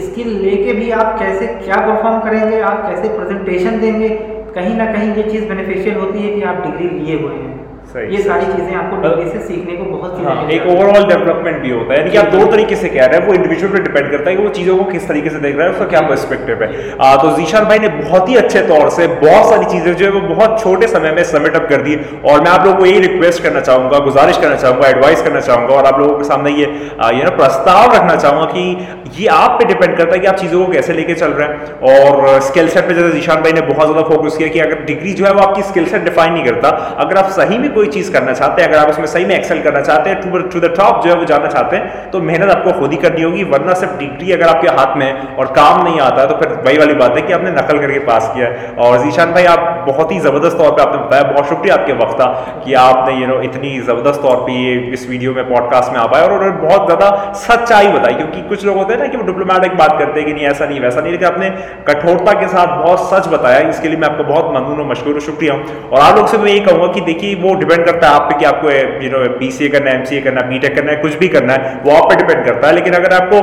स्किल 0.02 0.28
लेके 0.42 0.72
भी 0.72 0.90
आप 0.92 1.18
कैसे 1.18 1.46
क्या 1.56 1.76
परफॉर्म 1.86 2.20
करेंगे 2.20 2.60
आप 2.70 2.86
कैसे 2.86 3.08
प्रेजेंटेशन 3.16 3.80
देंगे 3.80 4.08
कहीं 4.54 4.74
ना 4.76 4.92
कहीं 4.92 5.14
ये 5.14 5.22
चीज़ 5.30 5.48
बेनिफिशियल 5.48 5.96
होती 5.98 6.22
है 6.22 6.34
कि 6.34 6.42
आप 6.42 6.62
डिग्री 6.62 6.88
लिए 6.90 7.20
हुए 7.22 7.34
हैं। 7.34 7.59
ये 7.90 8.22
सारी 8.22 8.46
चीज़ें 8.46 8.74
आपको 8.74 8.96
डिग्री 8.98 9.30
से 9.30 9.38
सीखने 9.46 9.76
को 9.76 9.84
बहुत 9.86 10.18
हाँ, 10.24 10.48
एक 10.50 10.66
ओवरऑल 10.66 11.04
डेवलपमेंट 11.06 11.56
भी 11.62 11.70
होता 11.70 11.92
है। 11.92 11.98
यानी 11.98 12.10
कि 12.10 12.16
आप 12.16 12.26
दो 12.32 12.44
तरीके 12.50 12.76
से 12.76 12.88
कह 12.88 13.04
रहे 13.04 13.18
हैं 13.18 13.26
वो 13.26 13.34
इंडिविजुअल 13.34 13.72
पे 13.72 13.80
डिपेंड 13.80 14.10
करता 14.10 14.30
है 14.30 14.36
कि 14.36 14.42
वो 14.42 14.48
चीज़ों 14.50 14.76
को 14.78 14.84
किस 14.90 15.08
तरीके 15.08 15.30
से 15.30 15.38
देख 15.40 15.56
रहा 15.56 15.66
है 15.66 15.72
उसका 15.72 15.86
क्या 15.86 16.00
पर्सपेक्टिव 16.08 16.62
है। 16.62 16.68
आ, 17.00 17.16
तो 17.16 17.36
जीशान 17.36 17.64
भाई 17.64 17.78
ने 17.78 17.88
बहुत 17.90 18.28
ही 18.28 18.36
अच्छे 18.36 18.60
तौर 18.68 18.90
से 18.90 19.06
बहुत 19.16 19.48
सारी 19.50 19.64
चीज़ें 19.66 19.94
जो 19.94 20.04
है 20.04 20.10
वो 20.12 20.20
बहुत 20.28 20.60
छोटे 20.60 20.86
समय 20.88 21.12
में 21.12 21.22
सबमिट 21.24 21.56
अप 21.56 21.66
कर 21.70 21.82
दी। 21.82 21.96
और 22.24 22.40
मैं 22.40 22.50
आप 22.50 22.66
लोगों 22.66 22.78
को 22.78 22.86
यही 22.86 23.00
रिक्वेस्ट 23.00 23.42
करना 23.42 23.60
चाहूँगा 23.62 23.98
गुजारिश 24.04 24.38
करना 24.38 24.56
चाहूँगा 24.56 24.88
एडवाइस 24.88 25.22
करना 25.22 25.40
चाहूँगा 25.40 25.74
और 25.74 25.86
आप 25.86 25.98
लोगों 26.00 26.16
के 26.18 26.24
सामने 26.24 26.50
ये 26.52 26.66
ये 27.10 27.24
ना 27.24 27.34
प्रस्ताव 27.36 27.92
रखना 27.94 28.16
चाहूँगा 28.16 28.46
कि 28.46 29.20
ये 29.20 29.26
आप 29.32 29.58
पे 29.58 29.64
डिपेंड 29.64 29.96
करता 29.96 30.14
है 30.14 30.20
कि 30.20 30.26
आप 30.26 30.36
चीज़ों 30.36 30.64
को 30.66 30.72
कैसे 30.72 30.92
लेके 30.92 31.14
चल 31.16 31.30
रहे 31.32 31.48
हैं। 31.48 31.54
और 31.90 32.40
स्किल 32.42 32.68
सेट 32.68 32.88
पे 32.88 32.94
जैसे 32.94 33.10
जीशान 33.12 33.42
भाई 33.42 33.52
ने 33.52 33.60
बहुत 33.62 33.86
ज़्यादा 33.86 34.08
फोकस 34.08 34.36
किया 34.36 34.48
कि 34.48 34.60
अगर 34.60 34.84
डिग्री 34.84 35.12
जो 35.12 35.26
है 35.26 35.32
वो 35.32 35.40
आपकी 35.40 35.62
स्किल 35.64 35.86
सेट 35.86 36.04
डिफाइन 36.04 36.32
नहीं 36.32 36.44
करता 36.44 36.68
अगर 37.00 37.16
आप 37.18 37.30
सही 37.32 37.58
में 37.58 37.68
कोई 37.80 37.88
चीज़ 37.90 38.12
करना 38.12 38.32
चाहते 38.34 38.62
हैं, 38.62 38.68
अगर 38.68 38.78
आप 38.78 38.88
उसमें 38.90 39.06
सही 39.08 39.24
में 39.24 39.34
एक्सेल 39.34 39.62
करना 39.62 39.80
चाहते 39.82 40.10
हैं 40.10 40.48
टू 40.50 40.60
द 40.60 40.72
टॉप 40.76 41.04
जो 41.04 41.10
है 41.10 41.18
वो 41.18 41.24
जाना 41.26 41.46
चाहते 41.48 41.76
हैं 41.76 42.10
तो 42.10 42.20
मेहनत 42.22 42.50
आपको 42.50 42.78
खुद 42.80 42.92
ही 42.92 42.96
करनी 42.98 43.22
होगी, 43.22 43.44
वरना 43.50 43.74
सिर्फ़ 43.76 43.98
डिग्री 43.98 44.32
अगर 44.32 44.48
आपके 44.48 44.68
हाथ 44.78 44.96
में 44.98 45.36
और 45.36 45.52
काम 45.54 45.82
नहीं 45.84 46.00
आता 46.02 46.24
तो 46.26 46.36
फिर 46.38 46.52
वही 46.66 46.78
वाली 46.78 46.94
बात 46.96 47.16
है 47.16 47.22
कि 47.22 47.32
आपने 47.32 47.50
नकल 47.52 47.78
करके 47.80 47.98
पास 48.06 48.30
किया 48.34 48.48
और 48.84 48.98
जीशान 49.04 49.32
भाई, 49.32 49.44
आप 49.46 49.84
बहुत 49.86 50.12
ही 50.12 50.18
ज़बरदस्त 50.20 50.58
तौर 50.58 50.70
पर 50.70 50.82
आपने 50.82 50.98
बताया, 50.98 51.22
बहुत 51.24 51.48
शुक्रिया 51.48 51.74
आपके 51.74 51.92
वक्त 51.94 52.16
का 52.18 52.26
कि 52.64 52.74
आपने 52.80 53.14
यू 53.20 53.26
नो 53.26 53.40
इतनी 53.42 53.70
ज़बरदस्त 53.80 54.22
तौर 54.22 54.36
पर 54.38 54.50
ये 54.52 54.74
इस 54.92 55.08
वीडियो 55.08 55.34
में 55.34 55.48
पॉडकास्ट 55.48 55.92
में 55.92 55.98
आ 55.98 56.06
पाए 56.06 56.22
और 56.22 56.32
उन्होंने 56.32 56.56
बहुत 56.66 56.86
ज़्यादा 56.86 57.10
सच्चाई 57.40 57.88
बताई, 57.88 58.14
क्योंकि 58.14 58.42
कुछ 58.48 58.64
लोग 58.64 58.76
होते 58.76 58.94
हैं 58.94 59.00
ना 59.00 59.06
कि 59.06 59.16
वो 59.16 59.24
डिप्लोमेटिक 59.24 59.76
बात 59.78 59.98
करते 59.98 60.20
हैं 60.20 60.26
कि 60.26 60.34
नहीं, 60.34 60.46
ऐसा 60.46 60.66
नहीं, 60.66 60.80
वैसा 60.80 61.00
नहीं, 61.00 61.12
लेकिन 61.12 61.28
आपने 61.28 61.50
कठोरता 61.88 62.32
के 62.40 62.48
साथ 62.48 62.76
बहुत 62.84 63.08
सच 63.10 63.28
बताया, 63.34 63.58
इसके 63.70 63.88
लिए 63.88 63.98
मैं 63.98 64.08
आपको 64.08 64.24
बहुत 64.32 64.52
ममनून 64.54 64.80
और 64.80 64.90
मशहूर 64.90 65.20
शुक्रिया 65.22 65.54
और 65.54 66.00
आप 66.00 66.16
लोग 66.16 66.26
से 66.28 66.38
मैं 66.38 66.50
यही 66.50 66.60
कहूँगा 66.62 66.86
कि 66.92 67.00
देखिए, 67.02 67.34
वो 67.42 67.54
डिपेंड 67.70 67.86
करता 67.86 68.08
है 68.08 68.14
आप 68.14 68.22
पे 68.22 68.38
कि 68.38 68.44
आपको 68.44 68.70
यू 69.04 69.10
नो 69.10 69.18
बी 69.38 69.68
करना 69.68 69.90
है 69.90 69.96
एम 69.96 70.04
सी 70.04 70.16
ए 70.16 70.20
करना 70.20 70.40
है 70.40 70.48
बी 70.50 70.58
करना 70.68 70.90
है, 70.92 70.96
कुछ 70.98 71.14
भी 71.18 71.28
करना 71.28 71.52
है, 71.52 71.74
वो 71.84 71.90
आप 71.92 72.08
पे 72.10 72.16
डिपेंड 72.16 72.44
करता 72.46 72.68
है। 72.68 72.74
लेकिन 72.74 72.94
अगर 72.94 73.12
आपको, 73.14 73.42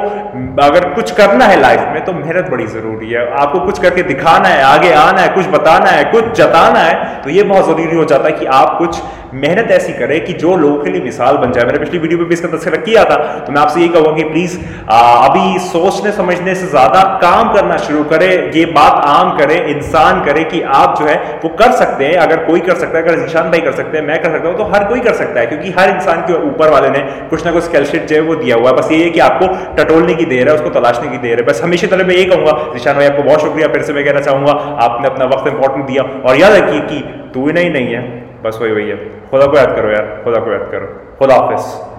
अगर 0.64 0.90
कुछ 0.96 1.12
करना 1.18 1.46
है 1.46 1.60
लाइफ 1.62 1.86
में 1.94 2.04
तो 2.06 2.14
मेहनत 2.14 2.50
बड़ी 2.52 2.68
ज़रूरी 2.68 3.10
है। 3.10 3.28
आपको 3.42 3.60
कुछ 3.62 3.80
करके 3.80 4.04
दिखाना 4.06 4.48
है, 4.48 4.64
आगे 4.66 4.92
आना 4.96 5.22
है, 5.22 5.30
कुछ 5.36 5.48
बताना 5.50 5.90
है, 5.90 6.04
कुछ 6.12 6.34
जताना 6.38 6.80
है 6.80 7.22
तो 7.24 7.30
ये 7.30 7.44
बहुत 7.44 7.66
ज़रूरी 7.66 7.96
हो 7.96 8.06
जाता 8.06 8.26
है 8.26 8.32
कि 8.32 8.46
आप 8.54 8.78
कुछ 8.78 9.02
मेहनत 9.36 9.72
ऐसी 9.72 9.94
करें 9.94 10.20
कि 10.26 10.34
जो 10.36 10.56
लोगों 10.58 10.84
के 10.84 10.90
लिए 10.90 11.02
मिसाल 11.02 11.38
बन 11.38 11.52
जाए। 11.52 11.66
मैंने 11.66 11.80
पिछली 11.80 12.00
वीडियो 12.00 12.20
में 12.20 12.28
भी 12.28 12.34
इसका 12.34 12.48
तस्करा 12.50 12.78
किया 12.84 13.04
था 13.06 13.16
तो 13.40 13.54
मैं 13.54 13.62
आपसे 13.62 13.82
ये 13.82 13.88
कहूँगा 13.88 14.12
कि 14.14 14.24
प्लीज़ 14.26 14.58
अभी 14.90 15.60
सोचने 15.62 16.12
समझने 16.14 16.56
से 16.56 16.68
ज़्यादा 16.68 17.02
काम 17.22 17.54
करना 17.54 17.78
शुरू 17.80 18.04
करें, 18.06 18.52
ये 18.52 18.66
बात 18.74 19.02
आम 19.08 19.38
करें, 19.38 19.56
इंसान 19.68 20.24
करे 20.26 20.44
कि 20.46 20.62
आप 20.74 20.96
जो 21.00 21.06
है, 21.06 21.16
वो 21.44 21.50
कर 21.58 21.72
सकते 21.74 22.06
हैं। 22.06 22.16
अगर 22.18 22.44
कोई 22.46 22.60
कर 22.62 22.76
सकता 22.76 22.98
है, 22.98 23.04
अगर 23.04 23.18
निशान 23.18 23.50
भाई 23.52 23.60
कर 23.62 23.72
सकते 23.74 23.98
हैं, 23.98 24.06
मैं 24.06 24.22
कर 24.24 24.32
सकता 24.32 24.50
हूँ 24.50 24.58
तो 24.58 24.64
हर 24.66 24.84
कोई 24.84 25.00
कर 25.00 25.14
सकता 25.16 25.40
है, 25.40 25.46
क्योंकि 25.48 25.72
हर 25.72 25.90
इंसान 25.90 26.22
के 26.22 26.34
ऊपर 26.48 26.70
वाले 26.70 26.90
ने 26.90 27.00
कुछ 27.30 27.46
ना 27.46 27.52
कुछ 27.52 27.64
स्केलशीट 27.64 28.08
जो 28.08 28.16
है 28.16 28.22
वो 28.22 28.36
दिया 28.36 28.56
हुआ 28.56 28.70
है। 28.70 28.76
बस 28.76 28.92
ये 28.92 29.04
है 29.04 29.10
कि 29.10 29.20
आपको 29.22 29.48
टटोलने 29.76 30.14
की 30.14 30.26
देर 30.28 30.50
है, 30.50 30.56
उसको 30.56 30.70
तलाशने 30.80 31.10
की 31.10 31.18
देर 31.18 31.40
है। 31.40 31.46
बस 31.46 31.62
हमेशा 31.64 31.88
तरह 31.88 32.08
मैं 32.08 32.16
ये 32.16 32.24
कहूँगा, 32.26 32.52
निशान 32.74 32.96
भाई, 32.96 33.06
आपको 33.06 33.24
बहुत 33.24 33.42
शुक्रिया। 33.42 33.68
फिर 33.68 33.84
से 33.84 33.94
मैं 33.94 34.06
कहना 34.06 34.22
चाहूँगा, 34.22 34.52
आपने 34.86 35.08
अपना 35.08 35.26
वक्त 35.36 35.48
इंपॉर्टेंट 35.48 35.86
दिया। 35.86 36.04
और 36.04 36.38
याद 36.38 36.54
रखिए 36.54 36.80
कि 36.82 37.04
तू 37.34 37.48
ही 37.48 37.54
नहीं 37.54 37.70
नहीं 37.72 37.94
है। 37.94 38.27
बस 38.44 38.60
वही 38.62 38.72
वही 38.72 38.90
है। 38.90 38.98
खुदा 39.30 39.46
को 39.46 39.58
याद 39.58 39.76
करो 39.76 39.90
यार, 39.90 40.22
खुदा 40.24 40.40
को 40.40 40.52
याद 40.52 40.72
करो। 40.72 41.18
खुदा 41.20 41.36
हाफिज़। 41.36 41.97